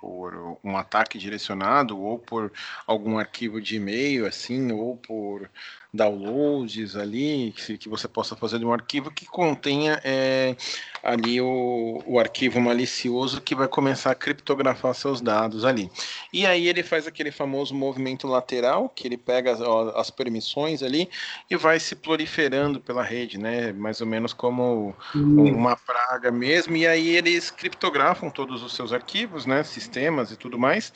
por 0.00 0.58
um 0.64 0.78
ataque 0.78 1.18
direcionado, 1.18 2.00
ou 2.00 2.18
por 2.18 2.50
algum 2.86 3.18
arquivo 3.18 3.60
de 3.60 3.76
e-mail, 3.76 4.26
assim, 4.26 4.72
ou 4.72 4.96
por 4.96 5.50
downloads 5.92 6.94
ali, 6.96 7.52
que, 7.56 7.76
que 7.76 7.88
você 7.88 8.06
possa 8.06 8.36
fazer 8.36 8.58
de 8.58 8.64
um 8.64 8.72
arquivo 8.72 9.10
que 9.10 9.26
contenha 9.26 10.00
é, 10.04 10.54
ali 11.02 11.40
o, 11.40 12.02
o 12.06 12.18
arquivo 12.18 12.60
malicioso 12.60 13.40
que 13.40 13.54
vai 13.54 13.66
começar 13.66 14.12
a 14.12 14.14
criptografar 14.14 14.94
seus 14.94 15.20
dados 15.20 15.64
ali. 15.64 15.90
E 16.32 16.46
aí 16.46 16.68
ele 16.68 16.82
faz 16.82 17.06
aquele 17.06 17.32
famoso 17.32 17.74
movimento 17.74 18.28
lateral, 18.28 18.88
que 18.88 19.06
ele 19.06 19.16
pega 19.16 19.52
as, 19.52 19.60
as 19.60 20.10
permissões 20.10 20.82
ali 20.82 21.10
e 21.50 21.56
vai 21.56 21.80
se 21.80 21.96
proliferando 21.96 22.80
pela 22.80 23.02
rede, 23.02 23.36
né? 23.36 23.72
Mais 23.72 24.00
ou 24.00 24.06
menos 24.06 24.32
como 24.32 24.94
hum. 25.14 25.44
uma 25.52 25.76
praga 25.76 26.30
mesmo. 26.30 26.76
E 26.76 26.86
aí 26.86 27.16
eles 27.16 27.50
criptografam 27.50 28.30
todos 28.30 28.62
os 28.62 28.74
seus 28.74 28.92
arquivos, 28.92 29.44
né? 29.44 29.64
Sistemas 29.64 30.30
e 30.30 30.36
tudo 30.36 30.58
mais, 30.58 30.92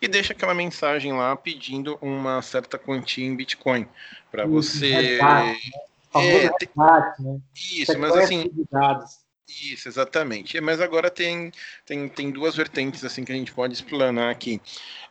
e 0.00 0.08
deixa 0.08 0.32
aquela 0.32 0.54
mensagem 0.54 1.12
lá 1.12 1.36
pedindo 1.36 1.98
uma 2.00 2.40
certa 2.40 2.78
quantia 2.78 3.26
em 3.26 3.36
Bitcoin 3.36 3.86
para 4.30 4.46
você. 4.46 5.18
né? 5.22 5.56
É, 6.14 6.48
tem... 6.58 6.68
né? 6.76 7.40
Isso, 7.54 7.98
mas 7.98 8.16
assim. 8.16 8.50
Isso, 9.48 9.88
exatamente. 9.88 10.60
Mas 10.60 10.78
agora 10.78 11.10
tem, 11.10 11.50
tem, 11.86 12.06
tem 12.06 12.30
duas 12.30 12.54
vertentes 12.54 13.02
assim 13.02 13.24
que 13.24 13.32
a 13.32 13.34
gente 13.34 13.52
pode 13.52 13.72
explanar 13.72 14.30
aqui. 14.30 14.60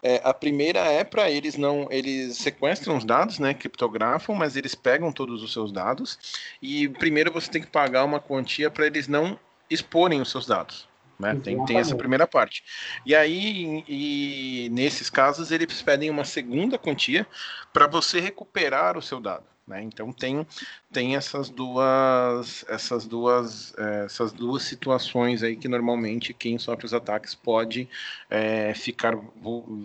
É, 0.03 0.21
a 0.23 0.31
primeira 0.31 0.79
é 0.79 1.03
para 1.03 1.29
eles 1.29 1.57
não, 1.57 1.87
eles 1.89 2.37
sequestram 2.37 2.97
os 2.97 3.03
dados, 3.03 3.39
né, 3.39 3.55
criptografam, 3.55 4.35
mas 4.35 4.55
eles 4.55 4.75
pegam 4.75 5.11
todos 5.11 5.41
os 5.41 5.51
seus 5.51 5.71
dados 5.71 6.19
e 6.61 6.87
primeiro 6.87 7.31
você 7.31 7.49
tem 7.49 7.61
que 7.61 7.67
pagar 7.67 8.03
uma 8.03 8.19
quantia 8.19 8.69
para 8.69 8.85
eles 8.85 9.07
não 9.07 9.39
exporem 9.69 10.21
os 10.21 10.29
seus 10.29 10.45
dados. 10.45 10.87
Né? 11.19 11.35
Tem, 11.43 11.63
tem 11.65 11.77
essa 11.77 11.95
primeira 11.95 12.27
parte. 12.27 12.63
E 13.05 13.15
aí, 13.15 13.83
e, 13.87 14.69
nesses 14.71 15.09
casos, 15.09 15.51
eles 15.51 15.81
pedem 15.81 16.09
uma 16.09 16.23
segunda 16.23 16.77
quantia 16.77 17.25
para 17.73 17.87
você 17.87 18.19
recuperar 18.19 18.97
o 18.97 19.01
seu 19.01 19.19
dado. 19.19 19.45
Né? 19.67 19.81
Então 19.83 20.13
tem, 20.13 20.47
tem 20.91 21.15
essas 21.15 21.49
duas 21.49 22.63
essas 22.69 23.05
duas 23.05 23.73
é, 23.77 24.05
essas 24.05 24.31
duas 24.31 24.63
situações 24.63 25.43
aí 25.43 25.55
que 25.55 25.67
normalmente 25.67 26.33
quem 26.33 26.57
sofre 26.57 26.85
os 26.85 26.93
ataques 26.93 27.35
pode 27.35 27.89
é, 28.29 28.73
ficar 28.73 29.15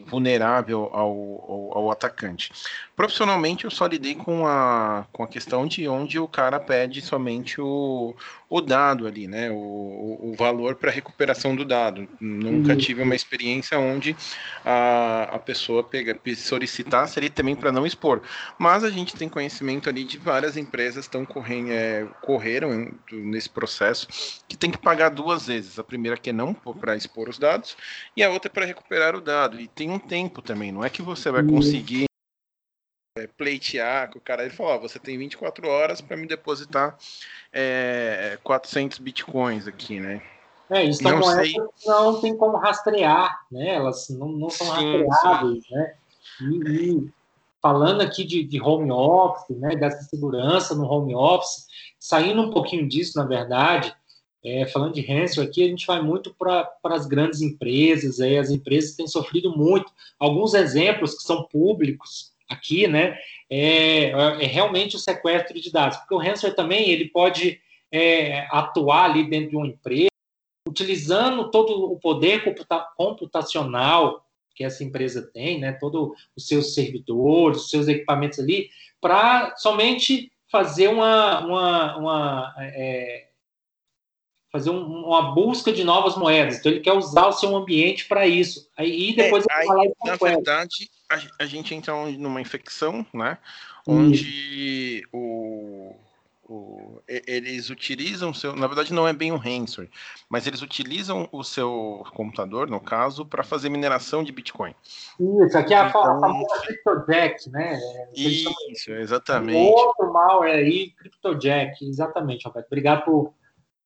vulnerável 0.07 0.89
ao, 0.93 1.11
ao, 1.11 1.79
ao, 1.79 1.91
atacante. 1.91 2.53
Profissionalmente 2.95 3.65
eu 3.65 3.71
só 3.71 3.87
lidei 3.87 4.15
com 4.15 4.47
a, 4.47 5.07
com 5.13 5.23
a 5.23 5.29
questão 5.29 5.67
de 5.67 5.89
onde 5.89 6.19
o 6.19 6.29
cara 6.29 6.59
pede 6.59 7.01
somente 7.01 7.61
o, 7.61 8.15
o 8.53 8.61
dado 8.61 9.07
ali, 9.07 9.27
né? 9.27 9.51
O, 9.51 9.55
o 9.55 10.35
valor 10.37 10.75
para 10.75 10.91
recuperação 10.91 11.57
do 11.57 11.65
dado. 11.65 12.07
Nunca 12.21 12.73
uhum. 12.73 12.79
tive 12.79 13.03
uma 13.03 13.15
experiência 13.15 13.79
onde 13.79 14.15
a, 14.65 15.23
a 15.33 15.39
pessoa 15.39 15.83
pega, 15.83 16.19
solicitasse 16.37 17.19
ali 17.19 17.31
também 17.31 17.57
para 17.57 17.73
não 17.73 17.87
expor. 17.87 18.21
Mas 18.59 18.85
a 18.85 18.91
gente 18.91 19.17
tem 19.17 19.29
conhecimento 19.29 19.89
ali 19.89 20.05
de 20.05 20.19
várias 20.19 20.57
empresas 20.93 21.05
estão 21.05 21.25
correndo, 21.25 21.71
é, 21.71 22.07
correram 22.21 22.93
nesse 23.11 23.49
processo 23.49 24.07
que 24.47 24.57
tem 24.57 24.71
que 24.71 24.79
pagar 24.79 25.09
duas 25.09 25.47
vezes. 25.47 25.79
A 25.79 25.85
primeira 25.85 26.17
que 26.17 26.31
é 26.31 26.33
não 26.33 26.55
para 26.55 26.97
expor 26.97 27.29
os 27.29 27.39
dados 27.39 27.77
e 28.17 28.23
a 28.23 28.31
outra 28.31 28.51
é 28.51 28.53
para 28.53 28.67
recuperar 28.67 29.17
o 29.17 29.21
dado. 29.21 29.59
E 29.61 29.67
tem 29.67 29.91
um 29.91 29.99
tempo 29.99 30.43
também. 30.43 30.71
Não 30.71 30.85
é 30.85 30.91
que 30.91 31.03
você 31.03 31.31
vai 31.31 31.43
conseguir 31.43 32.05
é, 33.17 33.27
pleitear 33.27 34.11
com 34.11 34.19
o 34.19 34.23
cara. 34.23 34.43
Ele 34.43 34.55
falou: 34.55 34.77
oh, 34.77 34.81
você 34.81 34.99
tem 34.99 35.19
24 35.19 35.67
horas 35.67 36.01
para 36.01 36.17
me 36.17 36.27
depositar 36.27 36.97
é, 37.53 38.39
400 38.43 38.99
bitcoins 38.99 39.67
aqui, 39.67 39.99
né? 39.99 40.23
É, 40.71 40.85
isso 40.85 41.03
não, 41.03 41.23
sei. 41.23 41.55
não 41.85 42.21
tem 42.21 42.37
como 42.37 42.57
rastrear, 42.57 43.45
né? 43.51 43.75
Elas 43.75 44.09
não, 44.09 44.29
não 44.29 44.49
são 44.49 44.67
sim, 44.75 45.05
rastreáveis, 45.07 45.65
sim. 45.65 45.75
né? 45.75 45.95
E, 46.41 46.89
e, 46.89 47.13
falando 47.63 48.01
aqui 48.01 48.25
de, 48.25 48.43
de, 48.43 48.61
home 48.61 48.91
office, 48.91 49.57
né? 49.57 49.77
Dessa 49.77 50.03
segurança 50.03 50.75
no 50.75 50.85
home 50.85 51.15
office, 51.15 51.67
saindo 51.99 52.43
um 52.43 52.51
pouquinho 52.51 52.89
disso, 52.89 53.17
na 53.17 53.25
verdade, 53.25 53.95
é, 54.45 54.67
falando 54.67 54.95
de 54.95 55.01
ransomware 55.01 55.49
aqui, 55.49 55.63
a 55.63 55.69
gente 55.69 55.87
vai 55.87 56.03
muito 56.03 56.35
para 56.35 56.69
as 56.85 57.07
grandes 57.07 57.41
empresas, 57.41 58.19
aí 58.19 58.37
as 58.37 58.51
empresas 58.51 58.97
têm 58.97 59.07
sofrido 59.07 59.57
muito. 59.57 59.93
Alguns 60.19 60.53
exemplos 60.53 61.15
que 61.15 61.23
são 61.23 61.45
públicos 61.45 62.33
aqui, 62.51 62.89
né? 62.89 63.17
É, 63.49 64.11
é 64.11 64.47
realmente 64.47 64.97
o 64.97 64.99
sequestro 64.99 65.61
de 65.61 65.71
dados, 65.71 65.99
porque 65.99 66.15
o 66.15 66.19
ransomware 66.19 66.57
também 66.57 66.91
ele 66.91 67.09
pode 67.09 67.61
é, 67.93 68.47
atuar 68.51 69.05
ali 69.05 69.31
dentro 69.31 69.51
de 69.51 69.57
uma 69.57 69.69
empresa, 69.69 70.09
utilizando 70.67 71.51
todo 71.51 71.93
o 71.93 72.01
poder 72.01 72.43
computacional 72.97 74.25
que 74.55 74.65
essa 74.65 74.85
empresa 74.85 75.23
tem, 75.33 75.61
né, 75.61 75.73
todos 75.73 76.11
os 76.37 76.47
seus 76.47 76.75
servidores, 76.75 77.63
os 77.63 77.71
seus 77.71 77.89
equipamentos 77.89 78.39
ali, 78.39 78.71
para 79.01 79.57
somente 79.57 80.31
fazer 80.51 80.89
uma, 80.89 81.41
uma, 81.45 81.97
uma 81.97 82.55
é, 82.59 83.29
fazer 84.53 84.69
um, 84.69 85.07
uma 85.07 85.33
busca 85.35 85.73
de 85.73 85.83
novas 85.83 86.15
moedas. 86.17 86.59
Então 86.59 86.71
ele 86.71 86.81
quer 86.81 86.93
usar 86.93 87.27
o 87.27 87.33
seu 87.33 87.57
ambiente 87.57 88.05
para 88.07 88.27
isso. 88.27 88.69
Aí 88.77 89.17
depois 89.17 89.45
é, 89.51 89.55
aí, 89.55 89.93
na 90.05 90.17
verdade 90.17 90.91
a, 91.11 91.45
a, 91.45 91.47
gente 91.47 91.75
entra 91.75 91.95
numa 92.13 92.41
infecção, 92.41 93.05
né, 93.15 93.39
onde 93.87 95.03
o 95.13 95.95
o, 96.53 97.03
eles 97.09 97.71
utilizam 97.71 98.35
seu, 98.35 98.55
na 98.55 98.67
verdade 98.67 98.93
não 98.93 99.09
é 99.09 99.13
bem 99.13 99.33
um 99.33 99.37
ransomware, 99.37 99.91
mas 100.29 100.47
eles 100.47 100.61
utilizam 100.61 101.27
o 101.33 101.43
seu 101.43 102.05
computador, 102.15 102.69
no 102.69 102.79
caso, 102.79 103.25
para 103.25 103.43
fazer 103.43 103.71
mineração 103.71 104.23
de 104.23 104.33
Bitcoin. 104.33 104.75
Isso, 105.19 105.57
aqui 105.57 105.73
é 105.73 105.79
a 105.79 105.89
então, 105.89 106.03
famosa 106.03 106.61
CryptoJack, 106.61 107.51
né? 107.51 107.81
Isso, 108.15 108.93
exatamente. 108.93 109.57
O 109.57 109.73
outro 109.73 110.13
mal 110.13 110.45
é 110.45 110.53
aí 110.53 110.91
CryptoJack, 110.91 111.89
exatamente, 111.89 112.47
Roberto. 112.47 112.67
Obrigado 112.67 113.05
por, 113.05 113.33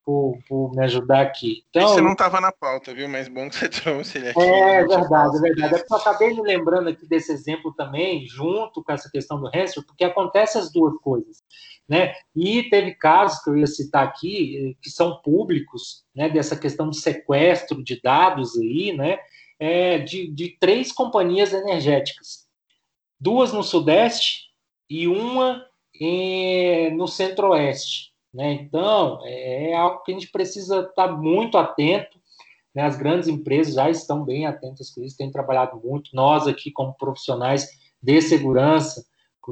por, 0.07 0.39
por 0.49 0.71
me 0.71 0.85
ajudar 0.85 1.21
aqui. 1.21 1.65
Então, 1.69 1.89
Você 1.89 2.01
não 2.01 2.13
estava 2.13 2.41
na 2.41 2.53
pauta, 2.53 2.95
viu? 2.95 3.09
Mas 3.09 3.27
bom 3.27 3.49
que 3.49 3.57
você 3.57 3.69
trouxe 3.69 4.19
ele 4.19 4.29
aqui. 4.29 4.41
É 4.41 4.87
verdade, 4.87 5.37
é 5.37 5.41
verdade. 5.41 5.75
É 5.75 5.85
eu 5.91 5.97
acabei 5.97 6.33
me 6.33 6.43
lembrando 6.43 6.89
aqui 6.89 7.05
desse 7.09 7.33
exemplo 7.33 7.75
também, 7.75 8.25
junto 8.25 8.85
com 8.85 8.93
essa 8.93 9.11
questão 9.11 9.41
do 9.41 9.47
ransomware, 9.47 9.85
porque 9.85 10.05
acontece 10.05 10.59
as 10.59 10.71
duas 10.71 10.97
coisas. 10.99 11.43
Né? 11.89 12.15
E 12.37 12.63
teve 12.71 12.95
casos 12.95 13.43
que 13.43 13.51
eu 13.51 13.57
ia 13.57 13.67
citar 13.67 14.05
aqui, 14.05 14.71
eh, 14.71 14.75
que 14.81 14.91
são 14.91 15.21
públicos, 15.23 16.05
né, 16.15 16.29
dessa 16.29 16.57
questão 16.57 16.91
de 16.91 16.99
sequestro 17.01 17.83
de 17.83 18.01
dados 18.01 18.57
aí, 18.59 18.93
né, 18.93 19.19
é, 19.59 19.99
de, 19.99 20.29
de 20.33 20.57
três 20.59 20.91
companhias 20.91 21.53
energéticas. 21.53 22.47
Duas 23.21 23.53
no 23.53 23.63
Sudeste 23.63 24.51
e 24.91 25.07
uma 25.07 25.65
em, 25.95 26.93
no 26.97 27.07
Centro-Oeste. 27.07 28.16
Né? 28.37 28.53
Então, 28.53 29.21
é, 29.25 29.71
é 29.71 29.75
algo 29.75 30.03
que 30.03 30.13
a 30.13 30.15
gente 30.15 30.31
precisa 30.31 30.81
estar 30.81 31.09
muito 31.09 31.57
atento. 31.57 32.21
Né? 32.75 32.83
As 32.83 32.99
grandes 32.99 33.29
empresas 33.29 33.73
já 33.73 33.89
estão 33.89 34.23
bem 34.23 34.45
atentas 34.47 34.91
com 34.91 35.03
isso, 35.03 35.17
têm 35.17 35.31
trabalhado 35.31 35.81
muito. 35.83 36.11
Nós 36.13 36.47
aqui, 36.47 36.71
como 36.71 36.93
profissionais 36.93 37.67
de 38.03 38.21
segurança, 38.21 39.03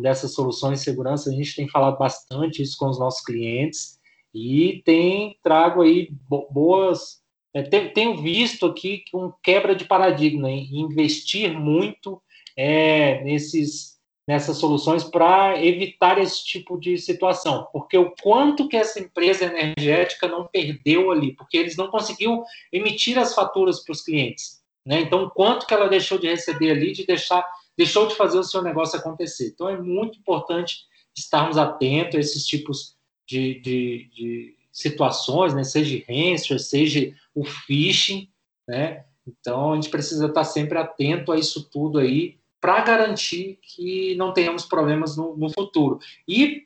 dessas 0.03 0.35
soluções 0.35 0.81
de 0.81 0.85
segurança, 0.85 1.31
a 1.31 1.33
gente 1.33 1.57
tem 1.57 1.69
falado 1.69 1.97
bastante 1.97 2.61
isso 2.61 2.77
com 2.77 2.91
os 2.91 2.99
nossos 2.99 3.25
clientes 3.25 3.99
e 4.35 4.83
tem 4.85 5.39
trago 5.43 5.81
aí 5.81 6.11
boas. 6.51 7.23
É, 7.55 7.63
tenho 7.63 8.21
visto 8.21 8.67
aqui 8.67 9.05
um 9.15 9.33
quebra 9.43 9.75
de 9.75 9.85
paradigma 9.85 10.51
em 10.51 10.81
investir 10.81 11.59
muito 11.59 12.21
é, 12.57 13.23
nesses, 13.23 13.97
nessas 14.27 14.57
soluções 14.57 15.05
para 15.05 15.63
evitar 15.63 16.19
esse 16.19 16.45
tipo 16.45 16.79
de 16.79 16.97
situação, 16.97 17.69
porque 17.73 17.99
o 17.99 18.15
quanto 18.23 18.69
que 18.69 18.77
essa 18.77 18.99
empresa 18.99 19.45
energética 19.45 20.27
não 20.27 20.47
perdeu 20.47 21.11
ali, 21.11 21.33
porque 21.35 21.59
eles 21.59 21.77
não 21.77 21.89
conseguiu 21.89 22.43
emitir 22.73 23.19
as 23.19 23.35
faturas 23.35 23.85
para 23.85 23.93
os 23.93 24.03
clientes, 24.03 24.63
né? 24.87 25.01
Então, 25.01 25.29
quanto 25.29 25.67
que 25.67 25.75
ela 25.75 25.89
deixou 25.89 26.19
de 26.19 26.27
receber 26.27 26.71
ali, 26.71 26.93
de 26.93 27.05
deixar 27.05 27.45
deixou 27.77 28.07
de 28.07 28.15
fazer 28.15 28.39
o 28.39 28.45
seu 28.45 28.63
negócio 28.63 28.99
acontecer. 28.99 29.49
Então 29.49 29.69
é 29.69 29.81
muito 29.81 30.19
importante 30.19 30.87
estarmos 31.17 31.57
atentos 31.57 32.17
a 32.17 32.21
esses 32.21 32.47
tipos 32.47 32.97
de, 33.27 33.61
de, 33.61 34.11
de 34.13 34.57
situações, 34.73 35.55
né? 35.55 35.65
seja 35.65 36.03
ransomware, 36.09 36.61
seja 36.61 37.15
o 37.35 37.45
phishing, 37.45 38.29
né? 38.69 39.05
Então 39.27 39.73
a 39.73 39.75
gente 39.77 39.89
precisa 39.89 40.27
estar 40.27 40.45
sempre 40.45 40.79
atento 40.79 41.33
a 41.33 41.39
isso 41.39 41.69
tudo 41.71 41.99
aí 41.99 42.39
para 42.65 42.81
garantir 42.81 43.59
que 43.61 44.15
não 44.15 44.33
tenhamos 44.33 44.65
problemas 44.65 45.19
no, 45.19 45.37
no 45.37 45.51
futuro. 45.51 45.99
E 46.27 46.65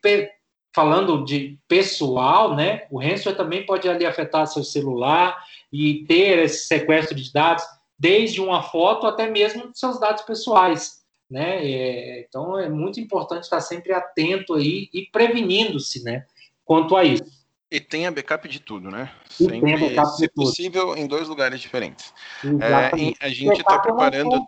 falando 0.73 1.25
de 1.25 1.59
pessoal, 1.67 2.55
né? 2.55 2.87
O 2.89 3.01
ransomware 3.01 3.37
também 3.37 3.67
pode 3.67 3.89
ali 3.89 4.07
afetar 4.07 4.47
seu 4.47 4.63
celular 4.63 5.37
e 5.73 6.05
ter 6.07 6.39
esse 6.39 6.69
sequestro 6.69 7.17
de 7.17 7.33
dados, 7.33 7.65
desde 7.99 8.41
uma 8.41 8.63
foto 8.63 9.09
até 9.09 9.29
mesmo 9.29 9.73
seus 9.75 9.99
dados 9.99 10.23
pessoais. 10.23 11.03
né? 11.29 11.67
É, 11.67 12.21
então 12.21 12.57
é 12.57 12.69
muito 12.69 13.01
importante 13.01 13.43
estar 13.43 13.61
sempre 13.61 13.93
atento 13.93 14.55
aí 14.55 14.89
e 14.95 15.05
prevenindo-se, 15.11 16.05
né? 16.05 16.27
Quanto 16.65 16.95
a 16.95 17.03
isso. 17.03 17.25
E 17.73 17.81
tenha 17.81 18.13
backup 18.13 18.49
de 18.49 18.61
tudo, 18.61 18.89
né? 18.89 19.11
E 19.33 19.47
sempre, 19.47 20.07
se 20.17 20.29
possível, 20.29 20.97
em 20.97 21.09
dois 21.09 21.27
lugares 21.27 21.61
diferentes. 21.61 22.15
É, 22.45 23.15
a 23.21 23.29
gente 23.29 23.59
está 23.59 23.81
preparando. 23.81 24.47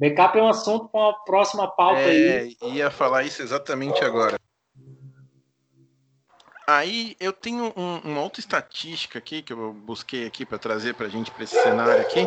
Backup 0.00 0.38
é 0.38 0.42
um 0.42 0.48
assunto 0.48 0.88
para 0.88 1.10
a 1.10 1.12
próxima 1.12 1.68
pauta 1.68 2.00
é, 2.00 2.38
aí. 2.38 2.56
Ia 2.62 2.90
falar 2.90 3.22
isso 3.22 3.42
exatamente 3.42 4.02
agora. 4.02 4.38
Aí 6.66 7.14
eu 7.20 7.34
tenho 7.34 7.70
um, 7.76 7.98
uma 7.98 8.22
outra 8.22 8.40
estatística 8.40 9.18
aqui 9.18 9.42
que 9.42 9.52
eu 9.52 9.74
busquei 9.74 10.26
aqui 10.26 10.46
para 10.46 10.56
trazer 10.56 10.94
para 10.94 11.04
a 11.04 11.08
gente 11.10 11.30
para 11.30 11.44
esse 11.44 11.60
cenário 11.62 12.00
aqui. 12.00 12.26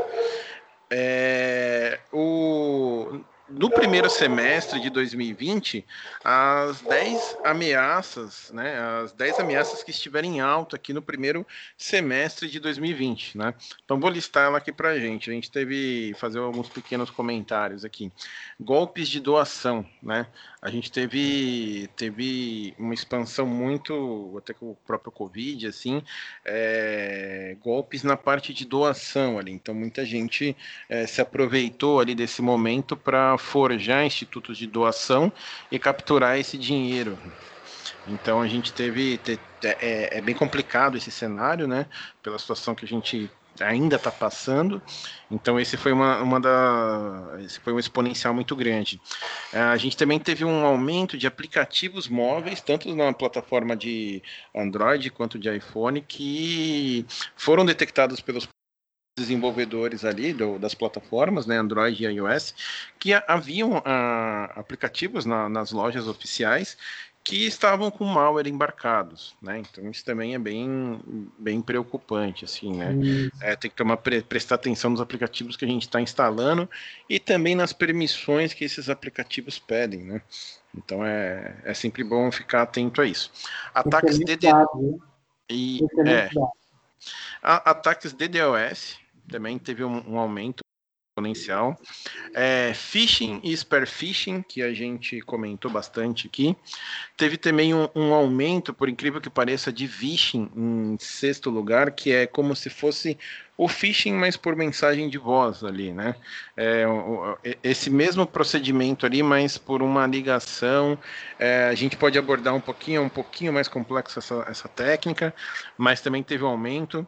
É, 0.92 2.00
o, 2.12 3.22
no 3.57 3.69
primeiro 3.69 4.10
semestre 4.10 4.79
de 4.79 4.89
2020, 4.89 5.86
as 6.24 6.81
10 6.81 7.38
ameaças, 7.43 8.51
né, 8.51 8.77
as 9.03 9.12
10 9.13 9.39
ameaças 9.39 9.83
que 9.83 9.91
estiverem 9.91 10.38
em 10.38 10.39
alta 10.41 10.75
aqui 10.75 10.93
no 10.93 11.01
primeiro 11.01 11.45
semestre 11.77 12.50
de 12.50 12.60
2020, 12.60 13.38
né? 13.38 13.53
Então 13.83 14.00
vou 14.00 14.10
listar 14.10 14.45
ela 14.45 14.57
aqui 14.57 14.72
para 14.72 14.89
a 14.89 15.00
gente. 15.00 15.29
A 15.29 15.33
gente 15.33 15.51
teve 15.51 16.13
fazer 16.17 16.39
alguns 16.39 16.69
pequenos 16.69 17.10
comentários 17.10 17.86
aqui. 17.86 18.12
Golpes 18.60 19.07
de 19.07 19.19
doação, 19.19 19.86
né? 20.01 20.27
A 20.62 20.69
gente 20.69 20.91
teve 20.91 21.89
teve 21.95 22.74
uma 22.79 22.93
expansão 22.93 23.45
muito 23.45 24.36
até 24.38 24.53
com 24.53 24.72
o 24.72 24.77
próprio 24.88 25.12
Covid, 25.12 25.67
assim, 25.67 26.01
é, 26.45 27.57
golpes 27.62 28.03
na 28.03 28.15
parte 28.15 28.53
de 28.53 28.65
doação 28.65 29.38
ali. 29.38 29.51
Então 29.51 29.75
muita 29.75 30.05
gente 30.05 30.55
é, 30.89 31.05
se 31.05 31.22
aproveitou 31.22 32.00
ali 32.00 32.15
desse 32.15 32.41
momento 32.41 32.95
para 32.95 33.38
forjar 33.43 34.05
institutos 34.05 34.57
de 34.57 34.65
doação 34.65 35.31
e 35.71 35.77
capturar 35.77 36.39
esse 36.39 36.57
dinheiro. 36.57 37.17
Então 38.07 38.41
a 38.41 38.47
gente 38.47 38.73
teve 38.73 39.19
é, 39.63 40.17
é 40.17 40.21
bem 40.21 40.35
complicado 40.35 40.97
esse 40.97 41.12
cenário, 41.12 41.67
né? 41.67 41.85
Pela 42.21 42.39
situação 42.39 42.73
que 42.73 42.85
a 42.85 42.88
gente 42.88 43.29
ainda 43.59 43.97
está 43.97 44.12
passando. 44.12 44.81
Então 45.29 45.59
esse 45.59 45.77
foi 45.77 45.91
uma, 45.91 46.21
uma 46.21 46.39
da 46.39 47.38
esse 47.39 47.59
foi 47.59 47.73
um 47.73 47.79
exponencial 47.79 48.33
muito 48.33 48.55
grande. 48.55 49.00
É, 49.51 49.59
a 49.59 49.77
gente 49.77 49.95
também 49.95 50.19
teve 50.19 50.43
um 50.43 50.65
aumento 50.65 51.17
de 51.17 51.27
aplicativos 51.27 52.07
móveis, 52.07 52.62
tanto 52.62 52.93
na 52.95 53.13
plataforma 53.13 53.75
de 53.75 54.21
Android 54.55 55.09
quanto 55.12 55.38
de 55.38 55.55
iPhone, 55.55 56.01
que 56.01 57.05
foram 57.35 57.65
detectados 57.65 58.19
pelos 58.19 58.47
desenvolvedores 59.15 60.03
ali 60.03 60.34
do, 60.34 60.58
das 60.58 60.74
plataformas, 60.74 61.46
né, 61.46 61.58
Android 61.58 62.03
e 62.03 62.08
iOS, 62.08 62.55
que 63.00 63.13
haviam 63.27 63.82
a, 63.86 64.46
aplicativos 64.55 65.25
na, 65.25 65.48
nas 65.48 65.72
lojas 65.72 66.08
oficiais 66.08 66.77
que 67.24 67.46
estavam 67.46 67.89
com 67.89 68.03
malware 68.03 68.50
embarcados, 68.50 69.34
né? 69.41 69.60
Então 69.60 69.89
isso 69.89 70.03
também 70.03 70.36
é 70.36 70.39
bem, 70.39 71.00
bem 71.39 71.62
preocupante, 71.62 72.43
assim, 72.43 72.75
né? 72.75 72.93
É, 73.41 73.55
tem 73.55 73.72
que 73.72 73.77
tomar 73.77 73.96
prestar 73.96 74.55
atenção 74.55 74.91
nos 74.91 75.00
aplicativos 75.00 75.55
que 75.55 75.63
a 75.63 75.67
gente 75.67 75.84
está 75.84 76.01
instalando 76.01 76.70
e 77.10 77.22
também 77.22 77.55
nas 77.55 77.72
permissões 77.72 78.53
que 78.53 78.65
esses 78.65 78.89
aplicativos 78.89 79.58
pedem, 79.58 80.03
né? 80.03 80.22
Então 80.75 81.05
é, 81.05 81.55
é 81.63 81.74
sempre 81.74 82.03
bom 82.03 82.29
ficar 82.29 82.63
atento 82.63 83.01
a 83.01 83.05
isso. 83.05 83.32
Ataques 83.74 84.20
DD... 84.20 84.48
e, 85.50 85.79
é, 86.05 86.29
ataques 87.41 88.12
DDoS 88.12 88.98
também 89.27 89.58
teve 89.58 89.84
um, 89.84 90.13
um 90.13 90.18
aumento 90.18 90.63
exponencial. 91.13 91.80
É, 92.34 92.74
phishing 92.74 93.39
e 93.43 93.56
spear 93.56 93.88
phishing, 93.88 94.41
que 94.41 94.63
a 94.63 94.74
gente 94.74 95.21
comentou 95.21 95.69
bastante 95.69 96.28
aqui. 96.28 96.56
Teve 97.15 97.38
também 97.38 97.74
um, 97.74 97.88
um, 97.95 98.13
aumento, 98.13 98.74
por 98.74 98.89
incrível 98.89 99.21
que 99.21 99.30
pareça, 99.30 99.71
de 99.71 99.88
phishing 99.88 100.50
em 100.56 100.97
sexto 101.00 101.52
lugar, 101.52 101.91
que 101.91 102.12
é 102.12 102.26
como 102.26 102.56
se 102.56 102.69
fosse 102.69 103.17
o 103.56 103.67
phishing, 103.67 104.13
mas 104.13 104.36
por 104.36 104.56
mensagem 104.56 105.08
de 105.08 105.19
voz 105.19 105.63
ali, 105.63 105.93
né? 105.93 106.15
É, 106.58 106.86
esse 107.63 107.91
mesmo 107.91 108.26
procedimento 108.26 109.06
ali, 109.06 109.21
mas 109.21 109.60
por 109.60 109.84
uma 109.84 110.08
ligação. 110.08 110.97
É, 111.38 111.65
a 111.65 111.76
gente 111.76 111.95
pode 111.95 112.17
abordar 112.17 112.56
um 112.56 112.62
pouquinho, 112.62 113.04
um 113.04 113.10
pouquinho 113.10 113.54
mais 113.54 113.67
complexo 113.67 114.17
essa, 114.17 114.43
essa 114.50 114.67
técnica, 114.67 115.34
mas 115.78 116.02
também 116.02 116.24
teve 116.24 116.43
um 116.43 116.47
aumento. 116.47 117.08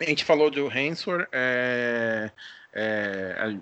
A 0.00 0.04
gente 0.04 0.24
falou 0.24 0.50
do 0.50 0.66
Hansor, 0.66 1.28
é, 1.30 2.30
é, 2.72 3.54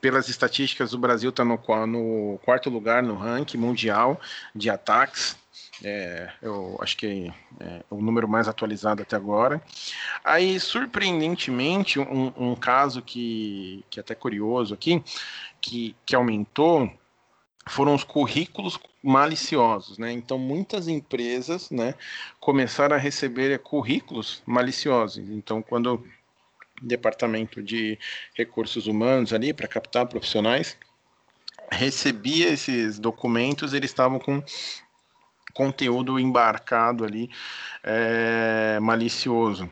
pelas 0.00 0.28
estatísticas, 0.30 0.94
o 0.94 0.98
Brasil 0.98 1.28
está 1.28 1.44
no, 1.44 1.60
no, 1.86 2.38
quarto 2.42 2.70
lugar 2.70 3.02
no 3.02 3.14
ranking 3.14 3.58
mundial 3.58 4.18
de 4.54 4.70
ataques. 4.70 5.36
É, 5.84 6.32
eu 6.40 6.78
acho 6.80 6.96
que 6.96 7.30
é 7.60 7.82
o 7.90 8.00
número 8.00 8.26
mais 8.26 8.48
atualizado 8.48 9.02
até 9.02 9.14
agora. 9.14 9.60
Aí, 10.24 10.58
surpreendentemente, 10.58 12.00
um, 12.00 12.32
um 12.34 12.54
caso 12.56 13.02
que, 13.02 13.84
que 13.90 14.00
é 14.00 14.02
até 14.02 14.14
curioso 14.14 14.72
aqui, 14.72 15.02
que, 15.60 15.94
que 16.06 16.16
aumentou, 16.16 16.90
foram 17.68 17.94
os 17.94 18.04
currículos 18.04 18.78
maliciosos, 19.02 19.98
né? 19.98 20.12
Então 20.12 20.38
muitas 20.38 20.88
empresas, 20.88 21.70
né, 21.70 21.94
começaram 22.40 22.96
a 22.96 22.98
receber 22.98 23.58
currículos 23.60 24.42
maliciosos. 24.46 25.28
Então 25.30 25.62
quando 25.62 25.94
o 25.94 26.04
departamento 26.82 27.62
de 27.62 27.98
recursos 28.34 28.86
humanos 28.86 29.32
ali 29.32 29.52
para 29.52 29.68
captar 29.68 30.06
profissionais 30.06 30.76
recebia 31.70 32.48
esses 32.48 32.98
documentos, 32.98 33.72
eles 33.74 33.90
estavam 33.90 34.18
com 34.18 34.42
conteúdo 35.52 36.18
embarcado 36.18 37.04
ali 37.04 37.30
é, 37.82 38.78
malicioso. 38.80 39.70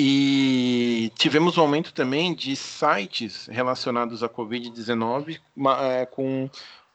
E 0.00 1.10
tivemos 1.16 1.58
um 1.58 1.62
aumento 1.62 1.92
também 1.92 2.32
de 2.32 2.54
sites 2.54 3.46
relacionados 3.46 4.22
à 4.22 4.28
Covid-19 4.28 5.40
é, 5.80 6.06
com 6.06 6.48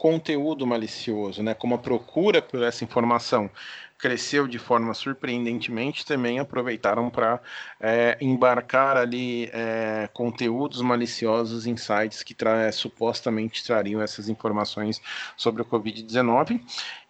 conteúdo 0.04 0.68
malicioso, 0.68 1.42
né? 1.42 1.54
Como 1.54 1.76
a 1.76 1.78
procura 1.78 2.42
por 2.42 2.62
essa 2.62 2.84
informação 2.84 3.50
cresceu 3.98 4.50
de 4.50 4.60
forma 4.60 4.94
surpreendentemente, 4.94 6.06
também 6.06 6.40
aproveitaram 6.40 7.10
para 7.10 7.40
é, 7.80 8.18
embarcar 8.20 8.98
ali 8.98 9.50
é, 9.54 10.10
conteúdos 10.12 10.82
maliciosos 10.82 11.66
em 11.66 11.78
sites 11.78 12.22
que 12.22 12.34
tra 12.34 12.70
supostamente 12.74 13.64
trariam 13.64 14.02
essas 14.02 14.28
informações 14.28 15.02
sobre 15.38 15.62
o 15.62 15.66
Covid-19. 15.66 16.60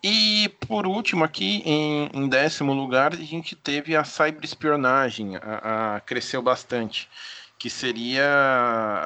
E 0.04 0.52
por 0.68 0.86
último, 0.86 1.24
aqui 1.24 1.64
em, 1.66 2.12
em, 2.14 2.30
décimo 2.30 2.74
lugar, 2.74 3.14
a 3.14 3.16
gente 3.16 3.56
teve 3.56 3.96
a 3.96 4.04
cyberespionagem, 4.04 5.36
a, 5.38 5.96
a 5.96 6.00
cresceu 6.00 6.44
bastante 6.44 7.10
que 7.64 7.70
seria 7.70 8.28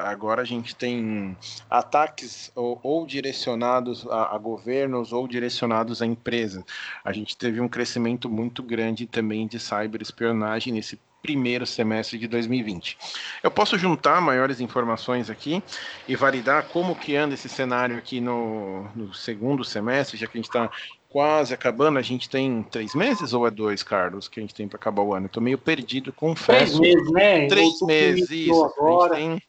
agora 0.04 0.42
a 0.42 0.44
gente 0.44 0.74
tem 0.74 1.36
ataques 1.70 2.50
ou, 2.56 2.80
ou 2.82 3.06
direcionados 3.06 4.04
a, 4.08 4.34
a, 4.34 4.38
governos 4.38 5.12
ou 5.12 5.28
direcionados 5.28 6.02
a 6.02 6.06
empresas. 6.06 6.64
A 7.04 7.12
gente 7.12 7.36
teve 7.36 7.60
um 7.60 7.68
crescimento 7.68 8.28
muito 8.28 8.60
grande 8.60 9.06
também 9.06 9.46
de 9.46 9.60
cyberespionagem 9.60 10.72
nesse 10.72 10.98
primeiro 11.22 11.64
semestre 11.64 12.18
de 12.18 12.26
2020. 12.26 12.98
Eu 13.44 13.50
posso 13.52 13.78
juntar 13.78 14.20
maiores 14.20 14.60
informações 14.60 15.30
aqui 15.30 15.62
e 16.08 16.16
validar 16.16 16.64
como 16.64 16.96
que 16.96 17.14
anda 17.14 17.34
esse 17.34 17.48
cenário 17.48 17.96
aqui 17.96 18.20
no, 18.20 18.88
no 18.92 19.14
segundo 19.14 19.62
semestre, 19.62 20.16
já 20.16 20.26
que 20.26 20.36
a 20.36 20.40
gente 20.40 20.48
está 20.48 20.68
quase 21.08 21.54
acabando. 21.54 21.98
A 21.98 22.02
gente 22.02 22.28
tem 22.28 22.62
três 22.62 22.94
meses 22.94 23.32
ou 23.32 23.46
é 23.46 23.50
dois, 23.50 23.82
Carlos, 23.82 24.28
que 24.28 24.40
a 24.40 24.42
gente 24.42 24.54
tem 24.54 24.68
para 24.68 24.76
acabar 24.76 25.02
o 25.02 25.14
ano? 25.14 25.26
Estou 25.26 25.42
meio 25.42 25.58
perdido, 25.58 26.12
confesso. 26.12 26.78
Três 26.78 26.96
meses, 26.96 27.12
né? 27.12 27.46
Três 27.46 27.80
meses, 27.82 28.30
isso. 28.30 28.64
Agora. 28.64 29.16
tem, 29.16 29.42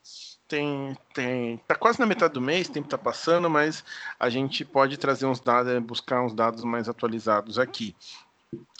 tem, 0.47 0.97
tem, 1.13 1.57
tá 1.67 1.75
quase 1.75 1.99
na 1.99 2.05
metade 2.05 2.33
do 2.33 2.41
mês, 2.41 2.67
o 2.67 2.71
tempo 2.71 2.87
está 2.87 2.97
passando, 2.97 3.49
mas 3.49 3.83
a 4.19 4.29
gente 4.29 4.65
pode 4.65 4.97
trazer 4.97 5.25
uns 5.25 5.39
dados, 5.39 5.77
buscar 5.83 6.23
uns 6.23 6.33
dados 6.33 6.63
mais 6.63 6.89
atualizados 6.89 7.59
aqui. 7.59 7.95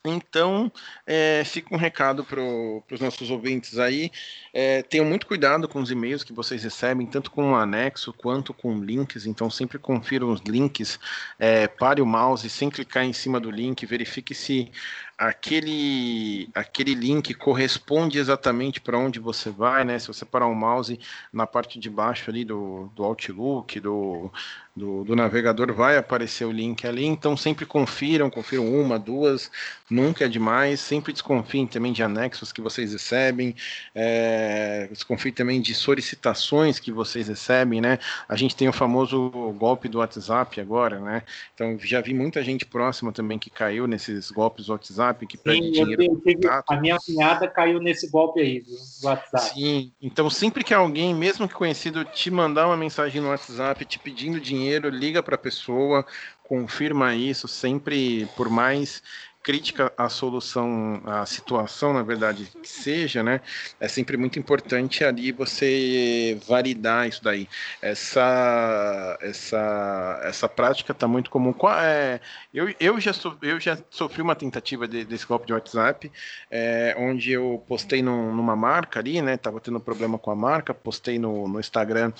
Então, 0.05 0.71
é, 1.05 1.43
fica 1.43 1.75
um 1.75 1.77
recado 1.77 2.23
para 2.23 2.39
os 2.41 3.01
nossos 3.01 3.29
ouvintes 3.29 3.77
aí. 3.77 4.09
É, 4.53 4.81
tenham 4.81 5.05
muito 5.05 5.27
cuidado 5.27 5.67
com 5.67 5.81
os 5.81 5.91
e-mails 5.91 6.23
que 6.23 6.31
vocês 6.31 6.63
recebem, 6.63 7.05
tanto 7.05 7.29
com 7.29 7.51
o 7.51 7.55
anexo 7.55 8.13
quanto 8.13 8.53
com 8.53 8.81
links. 8.81 9.25
Então, 9.25 9.49
sempre 9.49 9.77
confiram 9.77 10.31
os 10.31 10.39
links, 10.41 10.97
é, 11.38 11.67
pare 11.67 12.01
o 12.01 12.05
mouse 12.05 12.49
sem 12.49 12.69
clicar 12.69 13.03
em 13.03 13.12
cima 13.12 13.41
do 13.41 13.51
link, 13.51 13.85
verifique 13.85 14.33
se 14.33 14.71
aquele, 15.19 16.49
aquele 16.55 16.95
link 16.95 17.33
corresponde 17.33 18.17
exatamente 18.17 18.79
para 18.79 18.97
onde 18.97 19.19
você 19.19 19.49
vai, 19.49 19.83
né? 19.83 19.99
Se 19.99 20.07
você 20.07 20.23
parar 20.23 20.47
o 20.47 20.55
mouse 20.55 20.97
na 21.33 21.45
parte 21.45 21.77
de 21.77 21.89
baixo 21.89 22.29
ali 22.29 22.45
do, 22.45 22.89
do 22.95 23.03
Outlook, 23.03 23.81
do, 23.81 24.31
do, 24.73 25.03
do 25.03 25.15
navegador, 25.17 25.73
vai 25.73 25.97
aparecer 25.97 26.45
o 26.45 26.51
link 26.51 26.88
ali. 26.88 27.03
Então, 27.03 27.35
sempre 27.35 27.65
confiram, 27.65 28.29
confiram 28.29 28.65
uma, 28.73 28.97
duas, 28.97 29.51
nunca 29.89 30.25
é 30.25 30.28
demais. 30.28 30.80
Sempre 30.80 31.13
desconfiem 31.13 31.65
também 31.67 31.91
de 31.91 32.04
anexos 32.04 32.52
que 32.52 32.62
vocês 32.62 32.93
recebem, 32.93 33.56
é, 33.93 34.88
desconfiem 34.91 35.34
também 35.34 35.62
de 35.62 35.73
solicitações 35.73 36.80
que 36.80 36.91
vocês 36.91 37.28
recebem, 37.28 37.82
né? 37.82 37.99
A 38.28 38.36
gente 38.36 38.56
tem 38.56 38.67
o 38.67 38.73
famoso 38.73 39.30
golpe 39.58 39.88
do 39.88 39.99
WhatsApp 39.99 40.60
agora, 40.62 40.99
né? 40.99 41.23
Então 41.54 41.78
já 41.80 42.02
vi 42.02 42.13
muita 42.13 42.43
gente 42.43 42.65
próxima 42.65 43.12
também 43.12 43.39
que 43.39 43.49
caiu 43.49 43.88
nesses 43.88 44.32
golpes 44.32 44.67
do 44.67 44.73
WhatsApp, 44.73 45.25
que 45.25 45.38
Sim, 45.38 45.71
dinheiro. 45.71 46.04
Eu 46.04 46.21
tive, 46.21 46.47
a 46.47 46.75
minha 46.80 46.97
cunhada 46.97 47.47
caiu 47.47 47.80
nesse 47.80 48.10
golpe 48.10 48.39
aí 48.39 48.62
do 48.62 49.08
WhatsApp. 49.08 49.54
Sim, 49.54 49.91
então 50.02 50.30
sempre 50.30 50.63
que 50.63 50.73
alguém, 50.73 51.13
mesmo 51.15 51.47
que 51.47 51.54
conhecido, 51.54 52.04
te 52.06 52.30
mandar 52.30 52.67
uma 52.67 52.78
mensagem 52.78 53.21
no 53.21 53.30
WhatsApp 53.30 53.86
te 53.86 53.99
pedindo 53.99 54.39
dinheiro, 54.39 54.89
liga 54.89 55.23
para 55.23 55.36
a 55.36 55.38
pessoa, 55.38 56.06
confirma 56.43 57.15
isso, 57.15 57.47
sempre, 57.47 58.28
por 58.36 58.49
mais 58.49 59.04
crítica 59.41 59.91
à 59.97 60.10
solução, 60.10 61.02
à 61.06 61.25
situação, 61.25 61.93
na 61.93 62.04
verdade, 62.04 62.49
que 62.62 62.67
seja, 62.67 63.23
né? 63.23 63.41
É 63.80 63.88
sempre 63.88 64.17
muito 64.17 64.38
importante 64.38 65.04
ali 65.04 65.32
você 65.32 66.38
validar 66.47 67.08
isso 67.08 67.23
daí. 67.23 67.47
Essa, 67.82 69.17
essa, 69.21 70.21
essa 70.23 70.49
prática 70.49 70.91
está 70.91 71.08
muito 71.08 71.30
comum. 71.30 71.54
É, 71.82 72.19
eu, 72.54 72.73
eu, 72.80 72.99
já 72.99 73.13
so, 73.13 73.38
eu 73.41 73.60
já 73.60 73.78
sofri 73.89 74.21
uma 74.21 74.36
tentativa 74.36 74.88
de, 74.88 75.06
desse 75.06 75.25
golpe 75.25 75.47
de 75.47 75.54
WhatsApp, 75.54 76.12
é, 76.52 76.95
onde 76.97 77.32
eu 77.32 77.63
postei 77.67 78.02
no, 78.02 78.36
numa 78.36 78.56
marca 78.56 78.99
ali, 78.99 79.21
né? 79.21 79.38
Tava 79.38 79.60
tendo 79.60 79.80
problema 79.80 80.17
com 80.19 80.32
a 80.32 80.36
marca, 80.36 80.73
postei 80.73 81.17
no, 81.17 81.47
no 81.47 81.60
Instagram 81.60 82.12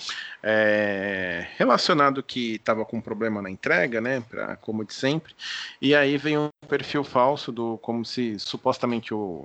é, 0.42 1.46
relacionado 1.56 2.22
que 2.22 2.54
estava 2.54 2.84
com 2.84 3.00
problema 3.00 3.42
na 3.42 3.50
entrega, 3.50 4.00
né? 4.00 4.22
Pra, 4.28 4.56
como 4.56 4.84
de 4.84 4.94
sempre. 4.94 5.34
E 5.80 5.94
aí 5.94 6.16
vem 6.16 6.38
um 6.38 6.49
perfil 6.68 7.02
falso 7.02 7.50
do 7.50 7.78
como 7.78 8.04
se 8.04 8.38
supostamente 8.38 9.14
o, 9.14 9.44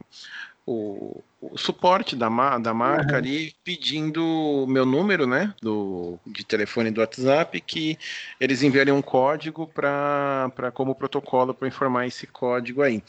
o, 0.65 1.23
o 1.41 1.57
suporte 1.57 2.15
da, 2.15 2.27
da 2.57 2.73
marca 2.73 3.13
uhum. 3.13 3.17
ali 3.17 3.53
pedindo 3.63 4.23
o 4.23 4.67
meu 4.67 4.85
número, 4.85 5.27
né, 5.27 5.53
do, 5.61 6.19
de 6.25 6.43
telefone 6.43 6.91
do 6.91 7.01
WhatsApp, 7.01 7.59
que 7.61 7.97
eles 8.39 8.63
enviariam 8.63 8.97
um 8.97 9.01
código 9.01 9.67
para 9.67 10.71
como 10.73 10.95
protocolo 10.95 11.53
para 11.53 11.67
informar 11.67 12.07
esse 12.07 12.27
código 12.27 12.81
aí. 12.81 13.01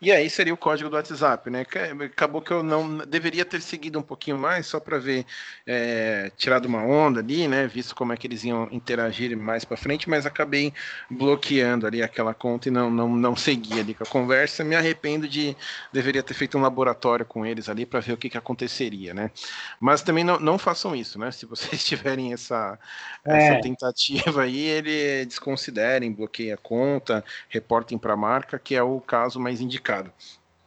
E 0.00 0.12
aí 0.12 0.30
seria 0.30 0.54
o 0.54 0.56
código 0.56 0.88
do 0.88 0.94
WhatsApp, 0.94 1.50
né? 1.50 1.66
Acabou 2.04 2.40
que 2.40 2.52
eu 2.52 2.62
não 2.62 2.98
deveria 2.98 3.44
ter 3.44 3.60
seguido 3.60 3.98
um 3.98 4.02
pouquinho 4.02 4.38
mais, 4.38 4.64
só 4.66 4.78
para 4.78 4.96
ver, 4.96 5.26
é, 5.66 6.30
tirado 6.36 6.66
uma 6.66 6.84
onda 6.84 7.18
ali, 7.18 7.48
né? 7.48 7.66
Visto 7.66 7.96
como 7.96 8.12
é 8.12 8.16
que 8.16 8.24
eles 8.28 8.44
iam 8.44 8.68
interagir 8.70 9.36
mais 9.36 9.64
para 9.64 9.76
frente, 9.76 10.08
mas 10.08 10.24
acabei 10.24 10.72
bloqueando 11.10 11.84
ali 11.84 12.00
aquela 12.00 12.32
conta 12.32 12.68
e 12.68 12.70
não, 12.70 12.88
não, 12.88 13.08
não 13.08 13.34
segui 13.34 13.80
ali 13.80 13.92
com 13.92 14.04
a 14.04 14.06
conversa. 14.06 14.62
Me 14.62 14.76
arrependo 14.76 15.26
de 15.26 15.56
deveria 15.92 16.22
ter 16.22 16.34
feito 16.34 16.56
um 16.56 16.60
laboratório 16.60 17.26
com 17.26 17.44
eles 17.44 17.68
ali 17.68 17.84
para 17.84 17.98
ver 17.98 18.12
o 18.12 18.16
que, 18.16 18.30
que 18.30 18.38
aconteceria, 18.38 19.12
né? 19.12 19.32
Mas 19.80 20.00
também 20.00 20.22
não, 20.22 20.38
não 20.38 20.58
façam 20.58 20.94
isso, 20.94 21.18
né? 21.18 21.32
Se 21.32 21.44
vocês 21.44 21.82
tiverem 21.82 22.32
essa, 22.32 22.78
é. 23.24 23.36
essa 23.36 23.60
tentativa 23.60 24.42
aí, 24.42 24.60
ele 24.60 25.26
desconsiderem, 25.26 26.12
bloqueiem 26.12 26.52
a 26.52 26.56
conta, 26.56 27.24
reportem 27.48 27.98
para 27.98 28.12
a 28.12 28.16
marca, 28.16 28.60
que 28.60 28.76
é 28.76 28.82
o 28.82 29.00
caso 29.00 29.40
mais 29.40 29.60
indicado 29.60 29.87
mercado. 29.88 30.12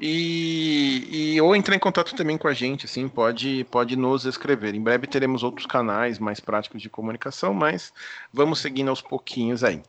E, 0.00 1.34
e, 1.34 1.40
ou 1.40 1.54
entrar 1.54 1.74
em 1.74 1.78
contato 1.78 2.14
também 2.14 2.38
com 2.38 2.48
a 2.48 2.54
gente, 2.54 2.86
assim, 2.86 3.08
pode, 3.08 3.64
pode 3.70 3.94
nos 3.94 4.24
escrever. 4.24 4.74
Em 4.74 4.82
breve 4.82 5.06
teremos 5.06 5.42
outros 5.42 5.66
canais 5.66 6.18
mais 6.18 6.40
práticos 6.40 6.80
de 6.80 6.88
comunicação, 6.88 7.52
mas 7.52 7.92
vamos 8.32 8.58
seguindo 8.58 8.88
aos 8.88 9.02
pouquinhos 9.02 9.62
aí. 9.62 9.82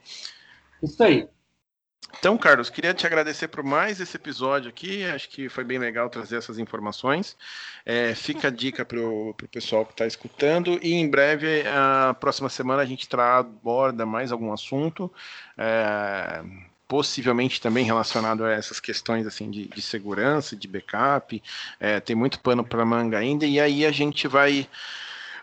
Isso 0.84 1.02
aí. 1.02 1.28
Então, 2.20 2.38
Carlos, 2.38 2.70
queria 2.70 2.94
te 2.94 3.06
agradecer 3.06 3.48
por 3.48 3.64
mais 3.64 4.00
esse 4.00 4.16
episódio 4.16 4.70
aqui. 4.70 5.06
Acho 5.06 5.30
que 5.30 5.50
foi 5.50 5.64
bem 5.64 5.78
legal 5.78 6.10
trazer 6.10 6.38
essas 6.38 6.58
informações. 6.58 7.38
É, 7.86 8.16
fica 8.16 8.48
a 8.48 8.52
dica 8.52 8.84
para 8.84 9.00
o 9.00 9.36
pessoal 9.52 9.86
que 9.86 9.92
está 9.92 10.06
escutando. 10.08 10.80
E 10.82 10.94
em 10.94 11.10
breve, 11.10 11.64
a 11.68 12.16
próxima 12.20 12.50
semana, 12.50 12.82
a 12.82 12.86
gente 12.86 13.08
aborda 13.16 14.06
mais 14.06 14.32
algum 14.32 14.52
assunto. 14.52 15.12
É, 15.58 16.44
possivelmente 16.88 17.60
também 17.60 17.84
relacionado 17.84 18.46
a 18.46 18.52
essas 18.52 18.80
questões 18.80 19.28
assim 19.28 19.52
de, 19.52 19.68
de 19.68 19.82
segurança, 19.82 20.56
de 20.56 20.68
backup. 20.68 21.42
É, 21.80 22.00
tem 22.00 22.16
muito 22.16 22.40
pano 22.40 22.64
para 22.64 22.86
manga 22.86 23.18
ainda, 23.18 23.46
e 23.46 23.60
aí 23.60 23.86
a 23.86 23.92
gente 23.92 24.28
vai 24.28 24.68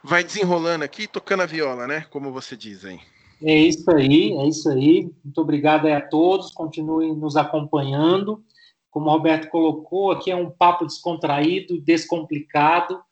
vai 0.03 0.23
desenrolando 0.23 0.85
aqui, 0.85 1.07
tocando 1.07 1.43
a 1.43 1.47
viola, 1.47 1.87
né? 1.87 2.07
Como 2.11 2.33
você 2.33 2.57
diz 2.57 2.85
aí. 2.85 3.01
É 3.45 3.55
isso 3.55 3.91
aí, 3.91 4.33
é 4.33 4.47
isso 4.47 4.69
aí. 4.71 5.11
Muito 5.25 5.41
obrigado 5.41 5.87
a 5.87 6.01
todos, 6.01 6.51
continuem 6.53 7.15
nos 7.15 7.37
acompanhando. 7.37 8.43
Como 8.91 9.07
o 9.07 9.13
Roberto 9.13 9.51
colocou, 9.51 10.13
aqui 10.13 10.31
é 10.31 10.37
um 10.37 10.51
papo 10.51 10.87
descontraído, 10.87 11.81
descomplicado. 11.81 13.03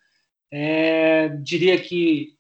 É, 0.51 1.29
diria 1.43 1.81
que 1.81 2.37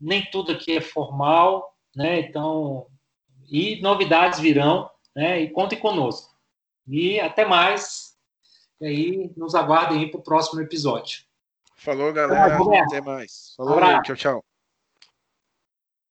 nem 0.00 0.24
tudo 0.30 0.52
aqui 0.52 0.76
é 0.76 0.80
formal, 0.80 1.74
né? 1.94 2.20
Então, 2.20 2.86
e 3.48 3.80
novidades 3.80 4.40
virão 4.40 4.90
né? 5.14 5.40
E 5.40 5.50
contem 5.50 5.78
conosco. 5.78 6.34
E 6.86 7.20
até 7.20 7.44
mais. 7.44 8.14
E 8.80 8.86
aí, 8.86 9.32
nos 9.36 9.54
aguardem 9.54 10.10
para 10.10 10.20
o 10.20 10.22
próximo 10.22 10.60
episódio. 10.60 11.20
Falou, 11.76 12.12
galera. 12.12 12.56
Até 12.84 13.00
mais. 13.00 13.54
Falou, 13.56 13.78
tchau, 14.02 14.16
tchau. 14.16 14.44